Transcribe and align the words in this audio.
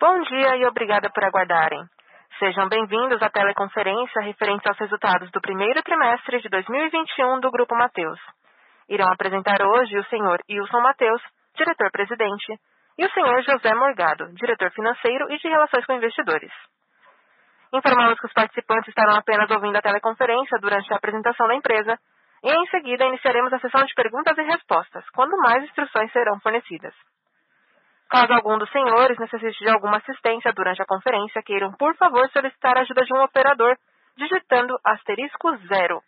Bom 0.00 0.18
dia 0.22 0.56
e 0.56 0.64
obrigada 0.64 1.10
por 1.10 1.22
aguardarem. 1.22 1.84
Sejam 2.38 2.66
bem-vindos 2.70 3.20
à 3.20 3.28
teleconferência 3.28 4.22
referente 4.22 4.66
aos 4.66 4.78
resultados 4.78 5.30
do 5.30 5.42
primeiro 5.42 5.82
trimestre 5.82 6.40
de 6.40 6.48
2021 6.48 7.38
do 7.40 7.50
Grupo 7.50 7.76
Mateus. 7.76 8.18
Irão 8.88 9.12
apresentar 9.12 9.60
hoje 9.60 9.98
o 9.98 10.04
senhor 10.04 10.40
Wilson 10.48 10.80
Mateus, 10.80 11.20
diretor-presidente, 11.54 12.58
e 12.96 13.04
o 13.04 13.10
senhor 13.10 13.42
José 13.42 13.74
Morgado, 13.74 14.32
diretor 14.36 14.70
financeiro 14.70 15.30
e 15.30 15.36
de 15.36 15.48
relações 15.48 15.84
com 15.84 15.92
investidores. 15.92 16.52
Informamos 17.70 18.18
que 18.20 18.26
os 18.26 18.32
participantes 18.32 18.88
estarão 18.88 19.16
apenas 19.18 19.50
ouvindo 19.50 19.76
a 19.76 19.82
teleconferência 19.82 20.58
durante 20.62 20.90
a 20.94 20.96
apresentação 20.96 21.46
da 21.46 21.56
empresa 21.56 21.98
e 22.42 22.50
em 22.50 22.66
seguida 22.68 23.04
iniciaremos 23.04 23.52
a 23.52 23.58
sessão 23.58 23.84
de 23.84 23.92
perguntas 23.92 24.32
e 24.38 24.42
respostas, 24.44 25.04
quando 25.10 25.36
mais 25.36 25.62
instruções 25.62 26.10
serão 26.10 26.40
fornecidas. 26.40 26.94
Caso 28.10 28.32
algum 28.32 28.58
dos 28.58 28.68
senhores 28.72 29.16
necessite 29.18 29.64
de 29.64 29.70
alguma 29.70 29.98
assistência 29.98 30.52
durante 30.52 30.82
a 30.82 30.84
conferência, 30.84 31.42
queiram, 31.44 31.70
por 31.72 31.94
favor, 31.94 32.28
solicitar 32.30 32.76
a 32.76 32.80
ajuda 32.80 33.04
de 33.04 33.14
um 33.14 33.22
operador, 33.22 33.76
digitando 34.16 34.76
asterisco 34.84 35.56
zero. 35.68 36.02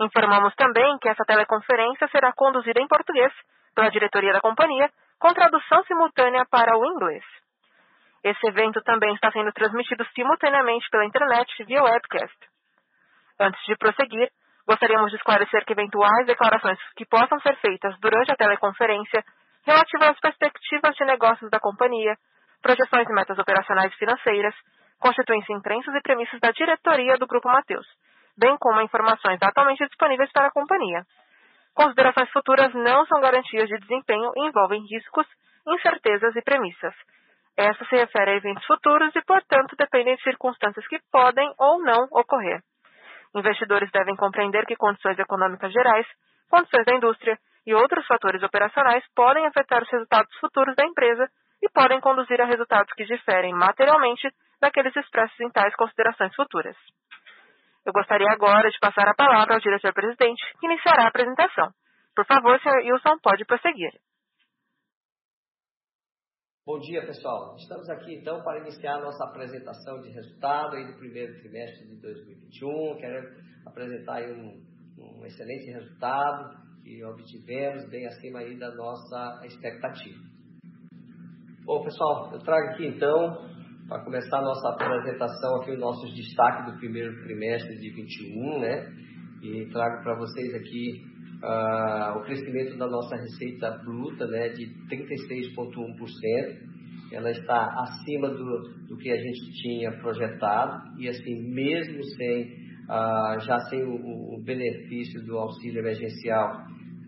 Informamos 0.00 0.52
também 0.56 0.98
que 0.98 1.08
essa 1.08 1.24
teleconferência 1.24 2.08
será 2.08 2.32
conduzida 2.32 2.80
em 2.80 2.88
português 2.88 3.32
pela 3.72 3.88
diretoria 3.90 4.32
da 4.32 4.40
companhia, 4.40 4.90
com 5.20 5.32
tradução 5.32 5.84
simultânea 5.84 6.44
para 6.50 6.76
o 6.76 6.84
inglês. 6.84 7.22
Esse 8.24 8.44
evento 8.48 8.82
também 8.82 9.14
está 9.14 9.30
sendo 9.30 9.52
transmitido 9.52 10.04
simultaneamente 10.16 10.90
pela 10.90 11.06
internet 11.06 11.64
via 11.64 11.84
webcast. 11.84 12.36
Antes 13.38 13.64
de 13.64 13.76
prosseguir, 13.76 14.28
gostaríamos 14.66 15.10
de 15.10 15.16
esclarecer 15.18 15.64
que 15.64 15.72
eventuais 15.72 16.26
declarações 16.26 16.78
que 16.96 17.06
possam 17.06 17.38
ser 17.40 17.56
feitas 17.58 17.96
durante 18.00 18.32
a 18.32 18.36
teleconferência 18.36 19.24
relativa 19.64 20.10
às 20.10 20.20
perspectivas 20.20 20.94
de 20.94 21.04
negócios 21.04 21.50
da 21.50 21.60
companhia, 21.60 22.16
projeções 22.62 23.08
e 23.08 23.12
metas 23.12 23.38
operacionais 23.38 23.92
e 23.92 23.96
financeiras, 23.96 24.54
constituem-se 24.98 25.52
em 25.52 25.58
e 25.58 26.00
premissas 26.02 26.40
da 26.40 26.50
diretoria 26.52 27.18
do 27.18 27.26
Grupo 27.26 27.48
Mateus, 27.48 27.86
bem 28.38 28.56
como 28.58 28.80
informações 28.80 29.38
atualmente 29.42 29.84
disponíveis 29.86 30.30
para 30.32 30.46
a 30.46 30.52
companhia. 30.52 31.02
Considerações 31.74 32.30
futuras 32.30 32.72
não 32.74 33.04
são 33.06 33.20
garantias 33.20 33.68
de 33.68 33.78
desempenho 33.78 34.30
e 34.36 34.46
envolvem 34.46 34.86
riscos, 34.86 35.26
incertezas 35.66 36.36
e 36.36 36.42
premissas. 36.42 36.94
Essa 37.56 37.84
se 37.84 37.96
refere 37.96 38.30
a 38.30 38.36
eventos 38.36 38.64
futuros 38.64 39.14
e, 39.14 39.22
portanto, 39.22 39.76
dependem 39.76 40.16
de 40.16 40.22
circunstâncias 40.22 40.86
que 40.86 40.98
podem 41.10 41.52
ou 41.58 41.82
não 41.82 42.04
ocorrer. 42.12 42.62
Investidores 43.34 43.90
devem 43.90 44.16
compreender 44.16 44.64
que 44.66 44.76
condições 44.76 45.18
econômicas 45.18 45.72
gerais, 45.72 46.06
condições 46.50 46.84
da 46.84 46.94
indústria, 46.94 47.38
e 47.66 47.74
outros 47.74 48.06
fatores 48.06 48.42
operacionais 48.42 49.04
podem 49.14 49.46
afetar 49.46 49.82
os 49.82 49.90
resultados 49.90 50.34
futuros 50.38 50.74
da 50.76 50.84
empresa 50.84 51.28
e 51.62 51.68
podem 51.70 52.00
conduzir 52.00 52.40
a 52.40 52.44
resultados 52.44 52.92
que 52.94 53.04
diferem 53.04 53.54
materialmente 53.54 54.28
daqueles 54.60 54.94
expressos 54.96 55.38
em 55.40 55.50
tais 55.50 55.74
considerações 55.76 56.34
futuras. 56.34 56.76
Eu 57.84 57.92
gostaria 57.92 58.30
agora 58.30 58.70
de 58.70 58.78
passar 58.78 59.08
a 59.08 59.14
palavra 59.14 59.54
ao 59.54 59.60
diretor-presidente, 59.60 60.42
que 60.58 60.66
iniciará 60.66 61.04
a 61.04 61.08
apresentação. 61.08 61.70
Por 62.14 62.26
favor, 62.26 62.60
Sr. 62.60 62.78
Wilson, 62.84 63.18
pode 63.22 63.44
prosseguir. 63.44 63.90
Bom 66.64 66.78
dia, 66.78 67.04
pessoal. 67.04 67.56
Estamos 67.56 67.88
aqui 67.90 68.14
então 68.14 68.40
para 68.44 68.60
iniciar 68.60 69.00
nossa 69.00 69.24
apresentação 69.24 70.00
de 70.00 70.10
resultado 70.10 70.76
aí 70.76 70.86
do 70.86 70.96
primeiro 70.96 71.34
trimestre 71.40 71.88
de 71.88 72.00
2021. 72.00 72.98
Quero 72.98 73.34
apresentar 73.66 74.22
um, 74.30 74.62
um 74.96 75.26
excelente 75.26 75.72
resultado 75.72 76.62
que 76.82 77.04
obtivemos, 77.04 77.88
bem 77.88 78.06
acima 78.06 78.40
aí 78.40 78.58
da 78.58 78.74
nossa 78.74 79.40
expectativa. 79.44 80.18
Bom, 81.64 81.82
pessoal, 81.84 82.30
eu 82.32 82.40
trago 82.40 82.70
aqui 82.70 82.86
então, 82.86 83.48
para 83.88 84.04
começar 84.04 84.38
a 84.38 84.42
nossa 84.42 84.68
apresentação, 84.70 85.56
aqui 85.60 85.72
os 85.72 85.78
nossos 85.78 86.12
destaques 86.14 86.72
do 86.72 86.78
primeiro 86.78 87.22
trimestre 87.22 87.78
de 87.78 87.90
21, 87.90 88.60
né? 88.60 88.92
E 89.42 89.66
trago 89.70 90.02
para 90.02 90.18
vocês 90.18 90.54
aqui 90.54 91.04
uh, 91.42 92.18
o 92.18 92.22
crescimento 92.24 92.76
da 92.76 92.88
nossa 92.88 93.16
receita 93.16 93.70
bruta, 93.84 94.26
né, 94.26 94.48
de 94.50 94.66
36,1%. 94.88 96.72
Ela 97.12 97.30
está 97.30 97.68
acima 97.82 98.28
do, 98.28 98.86
do 98.88 98.96
que 98.96 99.10
a 99.10 99.16
gente 99.16 99.52
tinha 99.62 99.92
projetado 100.00 100.98
e 100.98 101.08
assim, 101.08 101.42
mesmo 101.52 102.02
sem 102.16 102.62
ah, 102.88 103.38
já 103.40 103.58
sem 103.70 103.82
o, 103.84 104.34
o, 104.34 104.42
benefício 104.42 105.24
do 105.24 105.38
auxílio 105.38 105.80
emergencial, 105.80 106.52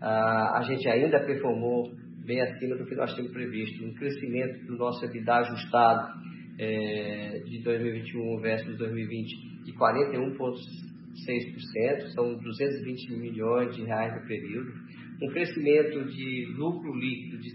a 0.01 0.61
gente 0.67 0.87
ainda 0.87 1.19
performou 1.25 1.91
bem 2.25 2.41
acima 2.41 2.75
do 2.75 2.85
que 2.85 2.95
nós 2.95 3.13
tínhamos 3.13 3.33
previsto. 3.33 3.85
Um 3.85 3.93
crescimento 3.93 4.65
do 4.65 4.75
nosso 4.77 5.05
EBITDA 5.05 5.35
ajustado 5.35 6.19
é, 6.57 7.43
de 7.45 7.61
2021 7.63 8.41
versus 8.41 8.77
2020 8.77 9.63
de 9.63 9.71
41,6%, 9.73 12.07
são 12.13 12.37
220 12.37 13.17
milhões 13.17 13.73
de 13.75 13.83
reais 13.83 14.13
no 14.19 14.27
período. 14.27 14.73
Um 15.21 15.27
crescimento 15.31 16.03
de 16.05 16.47
lucro 16.57 16.93
líquido 16.95 17.37
de 17.39 17.51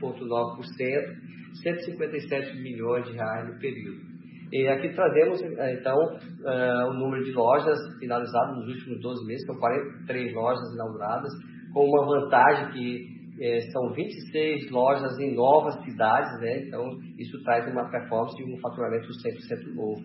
53,9%, 0.00 1.34
157 1.62 2.56
milhões 2.60 3.04
de 3.06 3.12
reais 3.12 3.52
no 3.52 3.58
período. 3.58 4.13
E 4.54 4.68
aqui 4.68 4.88
trazemos, 4.94 5.42
eh, 5.42 5.74
então, 5.80 5.96
uh, 5.96 6.90
o 6.90 6.94
número 6.94 7.24
de 7.24 7.32
lojas 7.32 7.76
finalizadas 7.98 8.56
nos 8.56 8.68
últimos 8.68 9.00
12 9.00 9.26
meses, 9.26 9.44
são 9.46 9.56
43 9.56 10.32
lojas 10.32 10.72
inauguradas, 10.74 11.32
com 11.72 11.84
uma 11.84 12.06
vantagem 12.06 12.70
que 12.70 13.14
eh, 13.40 13.60
são 13.72 13.92
26 13.92 14.70
lojas 14.70 15.18
em 15.18 15.34
novas 15.34 15.74
cidades, 15.82 16.40
né? 16.40 16.68
Então, 16.68 16.88
isso 17.18 17.42
traz 17.42 17.66
uma 17.66 17.90
performance 17.90 18.40
e 18.40 18.44
um 18.44 18.56
faturamento 18.60 19.08
100% 19.08 19.74
novo. 19.74 20.00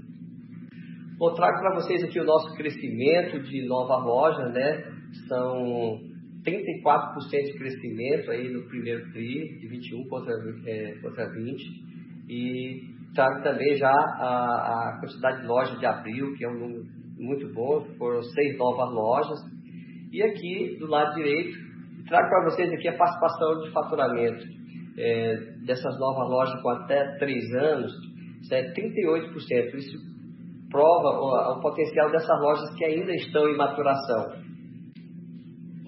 Vou 1.19 1.31
trago 1.35 1.59
para 1.59 1.75
vocês 1.75 2.03
aqui 2.03 2.19
o 2.19 2.25
nosso 2.25 2.51
crescimento 2.57 3.39
de 3.43 3.67
nova 3.67 3.97
loja, 4.03 4.49
né? 4.49 4.83
São 5.27 5.99
34% 6.43 7.51
de 7.51 7.53
crescimento 7.59 8.31
aí 8.31 8.49
no 8.51 8.67
primeiro 8.67 9.11
TRI, 9.11 9.59
de 9.59 9.67
21 9.67 10.07
contra, 10.07 10.33
é, 10.65 10.95
contra 11.03 11.29
20. 11.29 11.89
E 12.27 12.98
trago 13.13 13.43
também 13.43 13.75
já 13.75 13.91
a, 13.91 14.89
a 14.89 14.99
quantidade 14.99 15.41
de 15.41 15.47
lojas 15.47 15.79
de 15.79 15.85
abril, 15.85 16.33
que 16.35 16.45
é 16.45 16.49
um 16.49 16.59
número 16.59 16.83
muito 17.17 17.53
bom, 17.53 17.85
foram 17.97 18.21
seis 18.21 18.57
novas 18.57 18.91
lojas. 18.93 19.39
E 20.11 20.23
aqui, 20.23 20.77
do 20.79 20.87
lado 20.87 21.15
direito, 21.15 21.57
trago 22.07 22.29
para 22.29 22.43
vocês 22.45 22.71
aqui 22.71 22.87
a 22.87 22.97
participação 22.97 23.59
de 23.61 23.71
faturamento 23.71 24.43
é, 24.97 25.35
dessas 25.65 25.99
novas 25.99 26.29
lojas 26.29 26.61
com 26.61 26.69
até 26.69 27.17
três 27.17 27.43
anos, 27.53 27.91
isso 28.41 28.53
é 28.53 28.73
38%. 28.73 29.75
Isso 29.75 29.97
prova 30.69 31.19
o, 31.19 31.57
o 31.57 31.61
potencial 31.61 32.11
dessas 32.11 32.39
lojas 32.41 32.75
que 32.75 32.85
ainda 32.85 33.13
estão 33.13 33.47
em 33.49 33.57
maturação. 33.57 34.48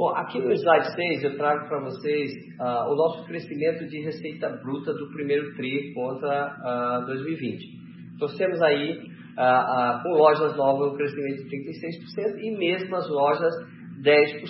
Bom, 0.01 0.15
aqui 0.15 0.39
no 0.39 0.51
slide 0.51 0.95
6 0.95 1.23
eu 1.25 1.37
trago 1.37 1.67
para 1.67 1.79
vocês 1.79 2.31
uh, 2.59 2.91
o 2.91 2.95
nosso 2.95 3.23
crescimento 3.27 3.87
de 3.87 4.01
receita 4.01 4.49
bruta 4.49 4.91
do 4.95 5.11
primeiro 5.11 5.53
TRI 5.53 5.93
contra 5.93 7.03
uh, 7.03 7.05
2020. 7.05 8.17
Trouxemos 8.17 8.59
aí, 8.63 8.97
uh, 8.97 10.01
com 10.01 10.09
lojas 10.09 10.57
novas, 10.57 10.91
um 10.91 10.95
crescimento 10.95 11.43
de 11.43 11.55
36% 11.55 12.39
e 12.39 12.57
mesmo 12.57 12.95
as 12.95 13.07
lojas 13.09 13.53
10%. 14.03 14.41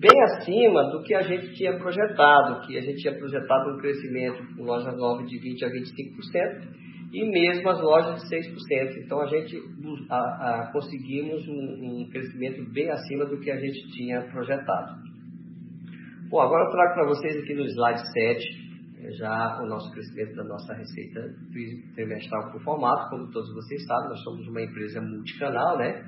Bem 0.00 0.22
acima 0.24 0.84
do 0.90 1.02
que 1.02 1.14
a 1.14 1.22
gente 1.22 1.54
tinha 1.54 1.72
projetado, 1.78 2.66
que 2.66 2.76
a 2.76 2.82
gente 2.82 2.98
tinha 2.98 3.14
projetado 3.14 3.70
um 3.70 3.78
crescimento 3.78 4.54
com 4.54 4.64
lojas 4.64 4.94
novas 4.98 5.26
de 5.30 5.38
20% 5.38 5.64
a 5.64 5.70
25%, 5.70 6.68
e 7.12 7.24
mesmo 7.30 7.68
as 7.68 7.80
lojas 7.80 8.22
de 8.22 8.36
6%. 8.36 9.04
Então 9.04 9.20
a 9.20 9.26
gente 9.26 9.56
a, 10.10 10.16
a, 10.16 10.72
conseguimos 10.72 11.46
um, 11.48 12.02
um, 12.02 12.08
crescimento 12.10 12.64
bem 12.70 12.90
acima 12.90 13.24
do 13.24 13.38
que 13.40 13.50
a 13.50 13.58
gente 13.58 13.90
tinha 13.92 14.22
projetado. 14.30 15.08
Bom, 16.28 16.40
agora 16.40 16.64
eu 16.64 16.70
trago 16.70 16.94
para 16.94 17.06
vocês 17.06 17.36
aqui 17.36 17.54
no 17.54 17.64
slide 17.64 18.02
7 18.12 18.68
é, 19.00 19.12
já 19.12 19.58
o 19.62 19.66
nosso 19.66 19.90
crescimento 19.92 20.34
da 20.34 20.44
nossa 20.44 20.74
receita 20.74 21.20
trimestral 21.94 22.50
por 22.52 22.60
formato, 22.62 23.08
como 23.10 23.30
todos 23.30 23.52
vocês 23.54 23.84
sabem, 23.86 24.10
nós 24.10 24.22
somos 24.22 24.46
uma 24.48 24.62
empresa 24.62 25.00
multicanal, 25.00 25.78
né? 25.78 26.04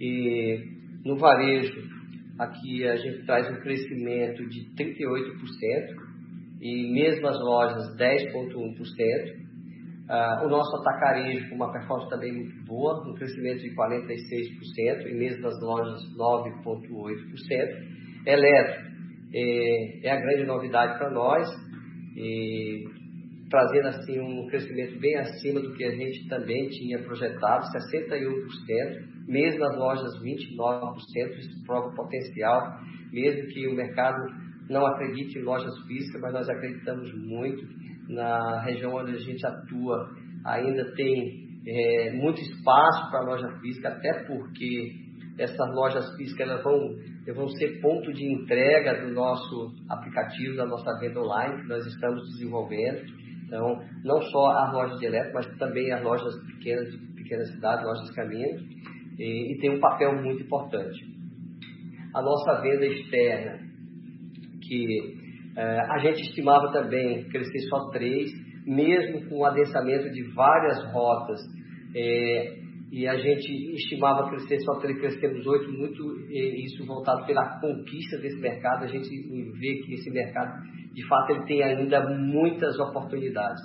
E 0.00 0.64
no 1.04 1.16
varejo, 1.18 1.82
aqui 2.38 2.86
a 2.86 2.96
gente 2.96 3.26
traz 3.26 3.50
um 3.50 3.60
crescimento 3.60 4.48
de 4.48 4.60
38% 4.76 6.08
e 6.60 6.92
mesmo 6.92 7.26
as 7.26 7.38
lojas 7.40 7.96
10,1%. 7.96 9.47
Uh, 10.08 10.46
o 10.46 10.48
nosso 10.48 10.74
atacarejo 10.76 11.50
com 11.50 11.56
uma 11.56 11.70
performance 11.70 12.08
também 12.08 12.32
muito 12.32 12.64
boa, 12.64 13.06
um 13.06 13.14
crescimento 13.14 13.60
de 13.60 13.74
46%, 13.74 15.06
e 15.06 15.14
mesmo 15.14 15.42
nas 15.42 15.60
lojas 15.60 16.00
9,8%. 16.16 17.98
Eletro 18.24 18.88
é, 19.34 20.06
é, 20.06 20.10
a 20.10 20.20
grande 20.20 20.44
novidade 20.44 20.98
para 20.98 21.10
nós, 21.10 21.46
e, 22.16 22.84
trazendo 23.50 23.88
assim 23.88 24.18
um 24.18 24.46
crescimento 24.46 24.98
bem 24.98 25.16
acima 25.16 25.60
do 25.60 25.74
que 25.74 25.84
a 25.84 25.90
gente 25.90 26.26
também 26.28 26.68
tinha 26.70 26.98
projetado, 27.02 27.66
61%, 27.66 29.26
mesmo 29.26 29.60
nas 29.60 29.76
lojas 29.76 30.10
29%, 30.22 31.38
isso 31.38 31.64
prova 31.66 31.88
o 31.88 31.94
potencial, 31.94 32.80
mesmo 33.12 33.46
que 33.48 33.66
o 33.68 33.74
mercado 33.74 34.18
não 34.70 34.86
acredite 34.86 35.38
em 35.38 35.42
lojas 35.42 35.74
físicas, 35.86 36.20
mas 36.20 36.32
nós 36.32 36.48
acreditamos 36.48 37.12
muito 37.26 37.62
na 38.08 38.62
região 38.62 38.94
onde 38.94 39.12
a 39.12 39.18
gente 39.18 39.46
atua 39.46 40.08
ainda 40.44 40.84
tem 40.94 41.48
é, 41.66 42.12
muito 42.12 42.40
espaço 42.40 43.10
para 43.10 43.20
loja 43.20 43.48
física, 43.60 43.88
até 43.88 44.24
porque 44.24 44.92
essas 45.38 45.74
lojas 45.74 46.16
físicas 46.16 46.48
elas 46.48 46.64
vão, 46.64 46.78
vão 47.34 47.48
ser 47.48 47.80
ponto 47.80 48.12
de 48.12 48.24
entrega 48.24 49.06
do 49.06 49.12
nosso 49.12 49.72
aplicativo, 49.88 50.56
da 50.56 50.66
nossa 50.66 50.98
venda 51.00 51.20
online 51.20 51.62
que 51.62 51.68
nós 51.68 51.86
estamos 51.86 52.22
desenvolvendo. 52.32 53.02
Então, 53.46 53.78
não 54.04 54.20
só 54.20 54.50
as 54.50 54.72
lojas 54.72 54.98
de 54.98 55.06
elétrico, 55.06 55.34
mas 55.34 55.58
também 55.58 55.92
as 55.92 56.02
lojas 56.02 56.34
pequenas, 56.46 56.90
de 56.90 56.98
pequenas 57.14 57.50
cidades, 57.52 57.84
lojas 57.84 58.08
de 58.08 58.14
caminho, 58.14 58.58
e, 59.18 59.54
e 59.54 59.58
tem 59.60 59.70
um 59.70 59.80
papel 59.80 60.14
muito 60.22 60.42
importante. 60.42 61.06
A 62.14 62.22
nossa 62.22 62.60
venda 62.60 62.86
externa, 62.86 63.58
que 64.62 65.27
a 65.62 65.98
gente 65.98 66.22
estimava 66.22 66.70
também 66.72 67.28
crescer 67.28 67.60
só 67.68 67.90
3, 67.90 68.30
mesmo 68.66 69.28
com 69.28 69.38
o 69.38 69.44
adensamento 69.44 70.10
de 70.10 70.22
várias 70.34 70.84
rotas, 70.92 71.40
é, 71.96 72.58
e 72.90 73.06
a 73.06 73.16
gente 73.16 73.74
estimava 73.74 74.30
crescer 74.30 74.60
só 74.60 74.78
3, 74.78 74.98
crescemos 74.98 75.46
8, 75.46 75.72
muito 75.72 76.20
isso 76.30 76.86
voltado 76.86 77.26
pela 77.26 77.60
conquista 77.60 78.18
desse 78.18 78.40
mercado, 78.40 78.84
a 78.84 78.86
gente 78.86 79.08
vê 79.58 79.74
que 79.84 79.94
esse 79.94 80.10
mercado, 80.10 80.62
de 80.94 81.06
fato, 81.06 81.32
ele 81.32 81.44
tem 81.44 81.62
ainda 81.62 82.08
muitas 82.08 82.78
oportunidades. 82.78 83.60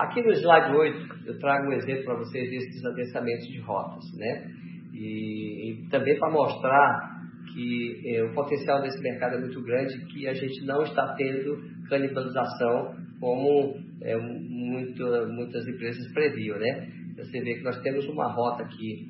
Aqui 0.00 0.22
no 0.22 0.30
slide 0.32 0.76
8, 0.76 1.26
eu 1.26 1.38
trago 1.38 1.68
um 1.68 1.72
exemplo 1.72 2.04
para 2.04 2.18
vocês 2.18 2.50
desses 2.50 2.84
adensamentos 2.84 3.46
de 3.48 3.60
rotas, 3.60 4.04
né? 4.16 4.50
E, 4.94 5.72
e 5.72 5.88
também 5.90 6.18
para 6.18 6.30
mostrar 6.30 7.17
que 7.52 8.02
é, 8.06 8.24
o 8.24 8.34
potencial 8.34 8.82
desse 8.82 9.00
mercado 9.02 9.36
é 9.36 9.40
muito 9.40 9.62
grande, 9.62 10.04
que 10.06 10.26
a 10.26 10.34
gente 10.34 10.64
não 10.64 10.82
está 10.82 11.14
tendo 11.14 11.56
canibalização 11.88 12.94
como 13.20 13.76
é, 14.02 14.16
muito, 14.16 15.04
muitas 15.32 15.66
empresas 15.66 16.12
previam, 16.12 16.58
né? 16.58 16.88
Você 17.16 17.40
vê 17.40 17.54
que 17.54 17.64
nós 17.64 17.80
temos 17.80 18.06
uma 18.06 18.32
rota 18.32 18.62
aqui, 18.62 19.08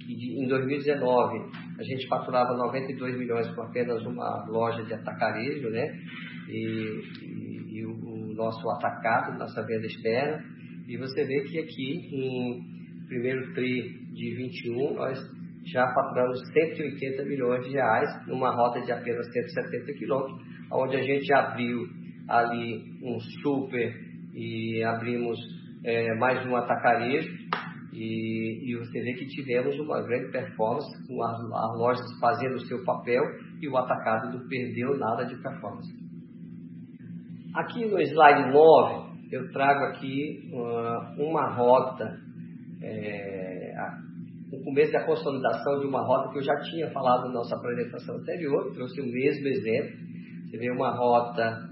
que 0.00 0.42
em 0.42 0.46
2019 0.46 1.38
a 1.78 1.82
gente 1.82 2.06
faturava 2.08 2.54
92 2.56 3.18
milhões 3.18 3.48
com 3.54 3.62
apenas 3.62 4.04
uma 4.04 4.44
loja 4.48 4.84
de 4.84 4.92
atacarejo, 4.92 5.70
né? 5.70 5.86
E, 6.48 7.00
e, 7.22 7.78
e 7.78 7.86
o, 7.86 7.92
o, 7.92 8.34
nosso 8.34 8.68
atacado, 8.70 9.38
nossa 9.38 9.62
venda 9.62 9.86
externa. 9.86 10.44
E 10.86 10.96
você 10.98 11.24
vê 11.24 11.40
que 11.44 11.58
aqui, 11.58 12.08
em 12.12 13.06
primeiro 13.06 13.54
TRI 13.54 13.82
de 14.12 14.34
21, 14.36 14.94
nós 14.94 15.18
já 15.64 15.86
faturamos 15.94 16.40
180 16.52 17.24
milhões 17.24 17.64
de 17.64 17.72
reais 17.72 18.26
numa 18.26 18.54
rota 18.54 18.80
de 18.80 18.92
apenas 18.92 19.26
170 19.32 19.92
quilômetros, 19.94 20.38
onde 20.72 20.96
a 20.96 21.02
gente 21.02 21.32
abriu 21.32 21.86
ali 22.28 22.82
um 23.02 23.18
super 23.42 23.94
e 24.34 24.82
abrimos 24.82 25.38
é, 25.84 26.14
mais 26.16 26.44
um 26.46 26.56
atacarejo 26.56 27.30
e, 27.92 28.72
e, 28.72 28.76
você 28.76 29.00
vê 29.00 29.12
que 29.14 29.26
tivemos 29.26 29.78
uma 29.78 30.02
grande 30.02 30.32
performance 30.32 31.06
com 31.06 31.22
as, 31.22 31.38
as 31.38 31.78
lojas 31.78 32.18
fazendo 32.20 32.56
o 32.56 32.66
seu 32.66 32.82
papel 32.84 33.22
e 33.60 33.68
o 33.68 33.76
atacado 33.76 34.36
não 34.36 34.48
perdeu 34.48 34.98
nada 34.98 35.24
de 35.24 35.40
performance. 35.40 35.92
Aqui 37.54 37.86
no 37.86 38.00
slide 38.00 38.52
9 38.52 39.14
eu 39.30 39.52
trago 39.52 39.84
aqui 39.84 40.50
uh, 40.52 41.22
uma 41.22 41.54
rota 41.54 42.18
é, 42.82 43.72
o 44.54 44.64
começo 44.64 44.92
da 44.92 45.04
consolidação 45.04 45.80
de 45.80 45.86
uma 45.86 46.02
rota 46.06 46.30
que 46.32 46.38
eu 46.38 46.42
já 46.42 46.54
tinha 46.62 46.90
falado 46.90 47.26
na 47.26 47.34
nossa 47.34 47.56
apresentação 47.56 48.16
anterior, 48.16 48.72
trouxe 48.72 49.00
o 49.00 49.06
mesmo 49.06 49.46
exemplo. 49.48 49.96
Você 50.46 50.58
vê 50.58 50.70
uma 50.70 50.96
rota 50.96 51.68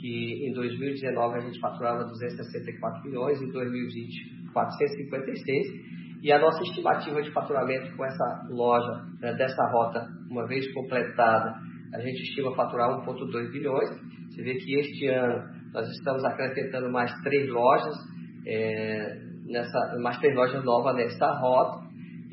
que 0.00 0.48
em 0.48 0.52
2019 0.52 1.38
a 1.38 1.40
gente 1.40 1.60
faturava 1.60 2.04
264 2.04 3.04
milhões, 3.04 3.40
em 3.40 3.50
2020 3.50 4.42
456, 4.52 6.22
e 6.22 6.32
a 6.32 6.38
nossa 6.38 6.62
estimativa 6.62 7.20
de 7.20 7.32
faturamento 7.32 7.96
com 7.96 8.04
essa 8.04 8.46
loja, 8.50 9.04
né, 9.20 9.32
dessa 9.34 9.62
rota, 9.72 10.06
uma 10.30 10.46
vez 10.46 10.72
completada, 10.72 11.54
a 11.94 12.00
gente 12.00 12.22
estima 12.22 12.54
faturar 12.54 12.90
1,2 13.04 13.50
bilhões. 13.50 13.88
Você 14.30 14.42
vê 14.42 14.54
que 14.54 14.78
este 14.78 15.08
ano 15.08 15.42
nós 15.72 15.88
estamos 15.88 16.24
acrescentando 16.24 16.90
mais 16.90 17.12
três 17.22 17.48
lojas, 17.50 17.94
é, 18.46 19.18
nessa, 19.46 19.98
mais 20.00 20.18
três 20.18 20.34
lojas 20.34 20.64
novas 20.64 20.94
nessa 20.94 21.32
rota, 21.40 21.82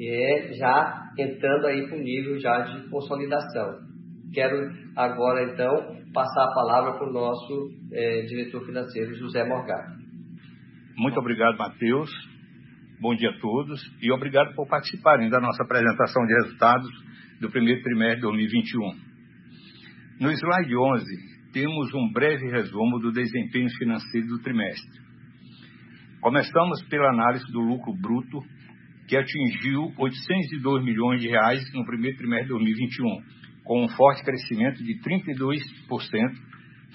é 0.07 0.53
já 0.53 1.11
entrando 1.17 1.67
aí 1.67 1.81
o 1.81 1.97
nível 1.97 2.39
já 2.39 2.61
de 2.61 2.89
consolidação. 2.89 3.79
Quero 4.33 4.55
agora, 4.95 5.51
então, 5.51 5.99
passar 6.13 6.43
a 6.43 6.53
palavra 6.53 6.93
para 6.93 7.09
o 7.09 7.13
nosso 7.13 7.69
é, 7.91 8.21
diretor 8.21 8.65
financeiro, 8.65 9.15
José 9.15 9.43
Morgado. 9.43 9.97
Muito 10.95 11.19
obrigado, 11.19 11.57
Matheus. 11.57 12.09
Bom 13.01 13.15
dia 13.15 13.29
a 13.29 13.39
todos 13.39 13.79
e 14.01 14.11
obrigado 14.11 14.53
por 14.55 14.67
participarem 14.67 15.29
da 15.29 15.39
nossa 15.39 15.63
apresentação 15.63 16.25
de 16.25 16.33
resultados 16.43 16.89
do 17.39 17.49
primeiro 17.49 17.81
trimestre 17.81 18.17
de 18.17 18.21
2021. 18.23 19.09
No 20.19 20.31
slide 20.31 20.75
11, 20.75 21.05
temos 21.53 21.93
um 21.93 22.11
breve 22.11 22.45
resumo 22.51 22.99
do 22.99 23.11
desempenho 23.13 23.69
financeiro 23.77 24.27
do 24.27 24.39
trimestre. 24.41 24.99
Começamos 26.19 26.83
pela 26.89 27.09
análise 27.09 27.45
do 27.53 27.61
lucro 27.61 27.93
bruto 28.01 28.39
que 29.09 29.17
atingiu 29.17 29.91
802 29.97 30.85
milhões 30.85 31.19
de 31.19 31.27
reais 31.27 31.63
no 31.73 31.83
primeiro 31.83 32.15
trimestre 32.15 32.45
de 32.45 32.53
2021, 32.53 33.05
com 33.63 33.83
um 33.83 33.89
forte 33.89 34.23
crescimento 34.23 34.83
de 34.83 34.99
32% 35.01 35.59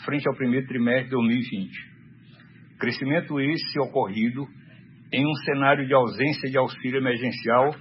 frente 0.04 0.28
ao 0.28 0.36
primeiro 0.36 0.64
trimestre 0.68 1.06
de 1.06 1.10
2020. 1.10 1.72
Crescimento 2.78 3.40
esse 3.40 3.80
ocorrido 3.80 4.46
em 5.12 5.26
um 5.26 5.34
cenário 5.44 5.84
de 5.88 5.92
ausência 5.92 6.48
de 6.48 6.56
auxílio 6.56 6.98
emergencial 6.98 7.74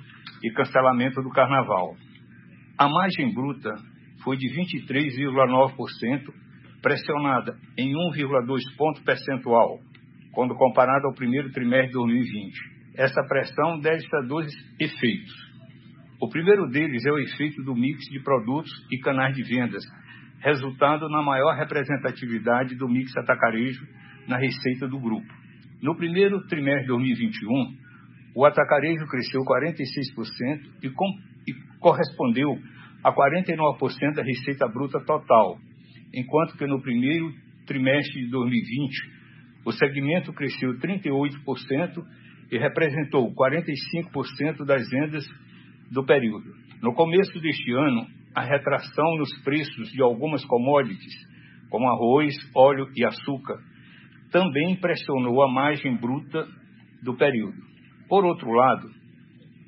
e 0.43 0.51
cancelamento 0.51 1.21
do 1.21 1.29
carnaval. 1.29 1.95
A 2.75 2.89
margem 2.89 3.31
bruta 3.31 3.69
foi 4.23 4.35
de 4.35 4.47
23,9%, 4.47 6.33
pressionada 6.81 7.55
em 7.77 7.93
1,2 7.93 8.59
ponto 8.77 9.03
percentual, 9.03 9.79
quando 10.31 10.55
comparado 10.55 11.05
ao 11.05 11.13
primeiro 11.13 11.51
trimestre 11.51 11.89
de 11.89 11.93
2020 11.93 12.82
essa 12.95 13.23
pressão 13.27 13.79
deve-se 13.79 14.15
a 14.15 14.21
dois 14.21 14.51
efeitos. 14.79 15.33
O 16.21 16.29
primeiro 16.29 16.67
deles 16.69 17.05
é 17.05 17.11
o 17.11 17.19
efeito 17.19 17.63
do 17.63 17.75
mix 17.75 18.05
de 18.05 18.21
produtos 18.21 18.71
e 18.91 18.97
canais 18.99 19.35
de 19.35 19.43
vendas, 19.43 19.83
resultando 20.39 21.09
na 21.09 21.21
maior 21.21 21.55
representatividade 21.55 22.75
do 22.75 22.87
mix 22.87 23.15
atacarejo 23.17 23.85
na 24.27 24.37
receita 24.37 24.87
do 24.87 24.99
grupo. 24.99 25.27
No 25.81 25.95
primeiro 25.97 26.39
trimestre 26.47 26.83
de 26.83 26.87
2021, 26.87 27.83
o 28.35 28.45
atacarejo 28.45 29.05
cresceu 29.07 29.41
46% 29.41 30.83
e, 30.83 30.89
com, 30.89 31.05
e 31.47 31.53
correspondeu 31.79 32.57
a 33.03 33.11
49% 33.11 34.15
da 34.15 34.23
receita 34.23 34.67
bruta 34.67 34.99
total, 35.01 35.57
enquanto 36.13 36.57
que 36.57 36.65
no 36.65 36.81
primeiro 36.81 37.33
trimestre 37.65 38.21
de 38.21 38.29
2020, 38.29 39.23
o 39.65 39.71
segmento 39.71 40.31
cresceu 40.33 40.77
38% 40.79 42.03
representou 42.57 43.33
45% 43.33 44.65
das 44.65 44.87
vendas 44.89 45.25
do 45.91 46.05
período. 46.05 46.45
No 46.81 46.93
começo 46.93 47.39
deste 47.39 47.71
ano, 47.73 48.05
a 48.35 48.41
retração 48.41 49.17
nos 49.17 49.29
preços 49.43 49.91
de 49.91 50.01
algumas 50.01 50.43
commodities, 50.45 51.13
como 51.69 51.87
arroz, 51.87 52.33
óleo 52.55 52.87
e 52.95 53.05
açúcar, 53.05 53.57
também 54.31 54.75
pressionou 54.75 55.43
a 55.43 55.51
margem 55.51 55.95
bruta 55.95 56.47
do 57.01 57.15
período. 57.15 57.57
Por 58.09 58.25
outro 58.25 58.51
lado, 58.51 58.89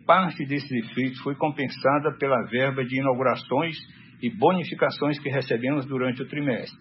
parte 0.05 0.45
desses 0.45 0.71
efeitos 0.71 1.19
foi 1.19 1.35
compensada 1.35 2.15
pela 2.19 2.43
verba 2.49 2.83
de 2.83 2.99
inaugurações 2.99 3.77
e 4.21 4.29
bonificações 4.29 5.19
que 5.19 5.29
recebemos 5.29 5.85
durante 5.85 6.21
o 6.21 6.27
trimestre. 6.27 6.79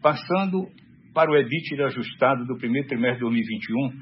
Passando 0.00 0.68
para 1.12 1.30
o 1.30 1.36
EBITDA 1.36 1.86
ajustado 1.86 2.44
do 2.46 2.56
primeiro 2.56 2.86
trimestre 2.88 3.18
de 3.18 3.24
2021, 3.24 3.92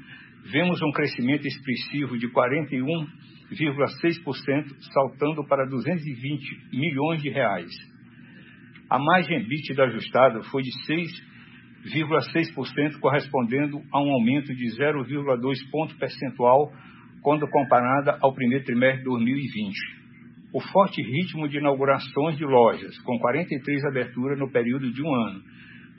vemos 0.45 0.81
um 0.81 0.91
crescimento 0.91 1.45
expressivo 1.47 2.17
de 2.17 2.27
41,6%, 2.29 4.75
saltando 4.93 5.45
para 5.47 5.65
220 5.65 6.69
milhões 6.73 7.21
de 7.21 7.29
reais. 7.29 7.69
A 8.89 8.97
margem 8.97 9.37
EBITDA 9.37 9.83
ajustada 9.83 10.41
foi 10.43 10.63
de 10.63 10.71
6,6%, 11.85 12.99
correspondendo 12.99 13.81
a 13.93 14.01
um 14.01 14.11
aumento 14.11 14.55
de 14.55 14.65
0,2 14.77 15.69
ponto 15.71 15.95
percentual 15.97 16.71
quando 17.21 17.47
comparada 17.49 18.17
ao 18.21 18.33
primeiro 18.33 18.65
trimestre 18.65 18.99
de 18.99 19.05
2020. 19.05 19.99
O 20.51 20.59
forte 20.59 20.99
ritmo 21.01 21.47
de 21.47 21.57
inaugurações 21.57 22.37
de 22.37 22.43
lojas, 22.43 22.99
com 23.01 23.19
43 23.19 23.85
aberturas 23.85 24.39
no 24.39 24.51
período 24.51 24.91
de 24.91 25.03
um 25.03 25.13
ano, 25.13 25.43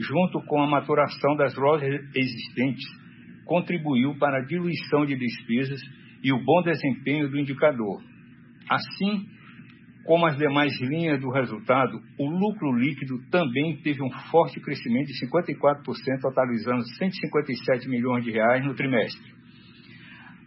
junto 0.01 0.45
com 0.47 0.61
a 0.61 0.67
maturação 0.67 1.37
das 1.37 1.55
lojas 1.55 1.89
existentes, 2.17 2.85
contribuiu 3.51 4.17
para 4.17 4.39
a 4.39 4.45
diluição 4.45 5.05
de 5.05 5.17
despesas 5.17 5.81
e 6.23 6.33
o 6.33 6.39
bom 6.39 6.63
desempenho 6.63 7.29
do 7.29 7.37
indicador. 7.37 8.01
Assim, 8.69 9.27
Como 10.05 10.27
as 10.27 10.37
demais 10.37 10.79
linhas 10.81 11.21
do 11.21 11.31
resultado, 11.31 12.01
o 12.19 12.29
lucro 12.29 12.73
líquido 12.73 13.19
também 13.31 13.77
teve 13.83 14.03
um 14.03 14.11
forte 14.31 14.59
crescimento 14.61 15.09
de 15.09 15.27
54%, 15.27 16.21
totalizando 16.23 16.83
157 16.97 17.87
milhões 17.89 18.25
de 18.25 18.31
reais 18.31 18.65
no 18.65 18.75
trimestre. 18.75 19.35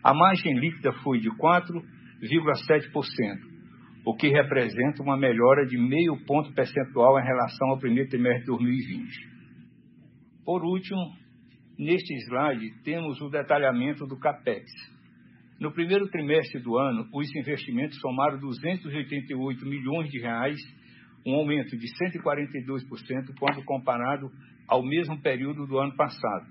A 0.04 0.12
margem 0.14 0.60
líquida 0.60 0.92
foi 1.04 1.20
de 1.20 1.30
4,7%, 1.30 1.84
o 4.06 4.16
que 4.16 4.28
representa 4.30 5.04
uma 5.04 5.16
melhora 5.16 5.66
de 5.66 5.78
meio 5.78 6.18
ponto 6.26 6.52
percentual 6.54 7.18
em 7.20 7.24
relação 7.24 7.70
ao 7.70 7.80
primeiro 7.80 8.10
trimestre 8.10 8.42
de 8.42 8.48
2020. 8.48 9.30
Por 10.44 10.66
último, 10.66 11.00
neste 11.78 12.14
slide 12.26 12.84
temos 12.84 13.20
o 13.22 13.30
detalhamento 13.30 14.06
do 14.06 14.18
CAPEX. 14.18 14.72
No 15.60 15.72
primeiro 15.72 16.08
trimestre 16.10 16.62
do 16.62 16.78
ano, 16.78 17.08
os 17.14 17.34
investimentos 17.36 17.98
somaram 18.00 18.40
288 18.40 19.66
milhões 19.66 20.10
de 20.10 20.20
reais, 20.20 20.60
um 21.26 21.36
aumento 21.36 21.78
de 21.78 21.88
142% 21.88 23.34
quando 23.40 23.64
comparado 23.64 24.30
ao 24.68 24.84
mesmo 24.84 25.22
período 25.22 25.66
do 25.66 25.80
ano 25.80 25.96
passado. 25.96 26.48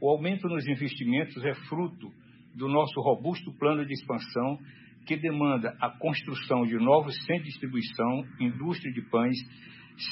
O 0.00 0.08
aumento 0.10 0.48
nos 0.48 0.66
investimentos 0.66 1.44
é 1.44 1.54
fruto 1.68 2.10
do 2.54 2.68
nosso 2.68 3.00
robusto 3.00 3.52
plano 3.58 3.84
de 3.84 3.92
expansão, 3.92 4.58
que 5.06 5.16
demanda 5.16 5.76
a 5.80 5.90
construção 5.98 6.64
de 6.64 6.76
novos 6.76 7.14
centros 7.24 7.44
de 7.44 7.50
distribuição, 7.50 8.24
indústria 8.40 8.92
de 8.92 9.02
pães, 9.08 9.36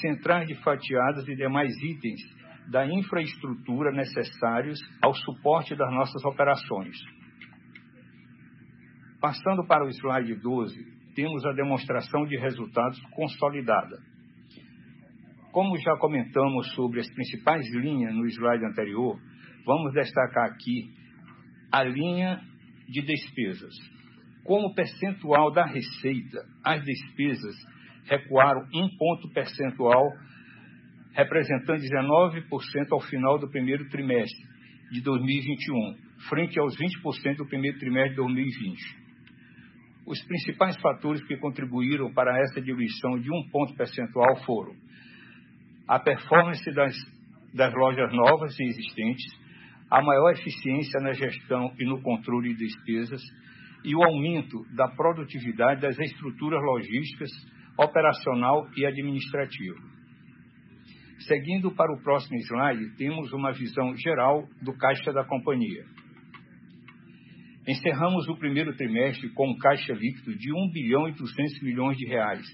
centrais 0.00 0.46
de 0.46 0.54
fatiadas 0.62 1.26
e 1.26 1.34
demais 1.34 1.72
itens 1.82 2.20
da 2.70 2.86
infraestrutura 2.86 3.92
necessários 3.92 4.80
ao 5.02 5.14
suporte 5.14 5.74
das 5.74 5.92
nossas 5.92 6.24
operações. 6.24 6.96
Passando 9.20 9.66
para 9.66 9.84
o 9.84 9.88
slide 9.88 10.34
12, 10.34 10.94
temos 11.14 11.44
a 11.46 11.52
demonstração 11.52 12.24
de 12.26 12.36
resultados 12.36 13.00
consolidada. 13.12 13.96
Como 15.52 15.78
já 15.78 15.96
comentamos 15.98 16.74
sobre 16.74 17.00
as 17.00 17.08
principais 17.14 17.64
linhas 17.74 18.14
no 18.14 18.26
slide 18.26 18.64
anterior, 18.64 19.18
vamos 19.64 19.92
destacar 19.92 20.50
aqui 20.50 20.92
a 21.70 21.82
linha 21.84 22.40
de 22.88 23.02
despesas. 23.02 23.74
Como 24.44 24.74
percentual 24.74 25.52
da 25.52 25.64
receita, 25.64 26.44
as 26.64 26.84
despesas 26.84 27.54
recuaram 28.04 28.60
um 28.74 28.88
ponto 28.98 29.28
percentual 29.32 30.12
representando 31.14 31.80
19% 31.80 32.92
ao 32.92 33.00
final 33.00 33.38
do 33.38 33.48
primeiro 33.48 33.88
trimestre 33.88 34.44
de 34.90 35.00
2021, 35.00 35.96
frente 36.28 36.58
aos 36.58 36.76
20% 36.76 37.36
do 37.36 37.46
primeiro 37.46 37.78
trimestre 37.78 38.10
de 38.10 38.16
2020. 38.16 39.04
Os 40.06 40.22
principais 40.24 40.76
fatores 40.80 41.24
que 41.26 41.36
contribuíram 41.36 42.12
para 42.12 42.38
essa 42.38 42.60
diluição 42.60 43.18
de 43.18 43.30
um 43.32 43.48
ponto 43.50 43.74
percentual 43.74 44.36
foram 44.44 44.74
a 45.88 45.98
performance 45.98 46.70
das, 46.72 46.94
das 47.54 47.72
lojas 47.74 48.12
novas 48.12 48.58
e 48.58 48.64
existentes, 48.64 49.24
a 49.90 50.02
maior 50.02 50.32
eficiência 50.32 51.00
na 51.00 51.12
gestão 51.12 51.72
e 51.78 51.84
no 51.84 52.02
controle 52.02 52.54
de 52.54 52.66
despesas 52.66 53.22
e 53.84 53.94
o 53.94 54.02
aumento 54.02 54.64
da 54.74 54.88
produtividade 54.88 55.82
das 55.82 55.98
estruturas 55.98 56.60
logísticas, 56.62 57.30
operacional 57.78 58.66
e 58.76 58.86
administrativa. 58.86 59.93
Seguindo 61.26 61.74
para 61.74 61.92
o 61.92 62.02
próximo 62.02 62.36
slide, 62.38 62.96
temos 62.96 63.32
uma 63.32 63.52
visão 63.52 63.96
geral 63.96 64.46
do 64.60 64.76
caixa 64.76 65.10
da 65.10 65.24
companhia. 65.24 65.84
Encerramos 67.66 68.28
o 68.28 68.36
primeiro 68.36 68.76
trimestre 68.76 69.30
com 69.30 69.48
um 69.48 69.56
caixa 69.56 69.94
líquido 69.94 70.36
de 70.36 70.52
1 70.52 70.70
bilhão 70.70 71.08
e 71.08 71.12
200 71.12 71.62
milhões 71.62 71.96
de 71.96 72.06
reais, 72.06 72.44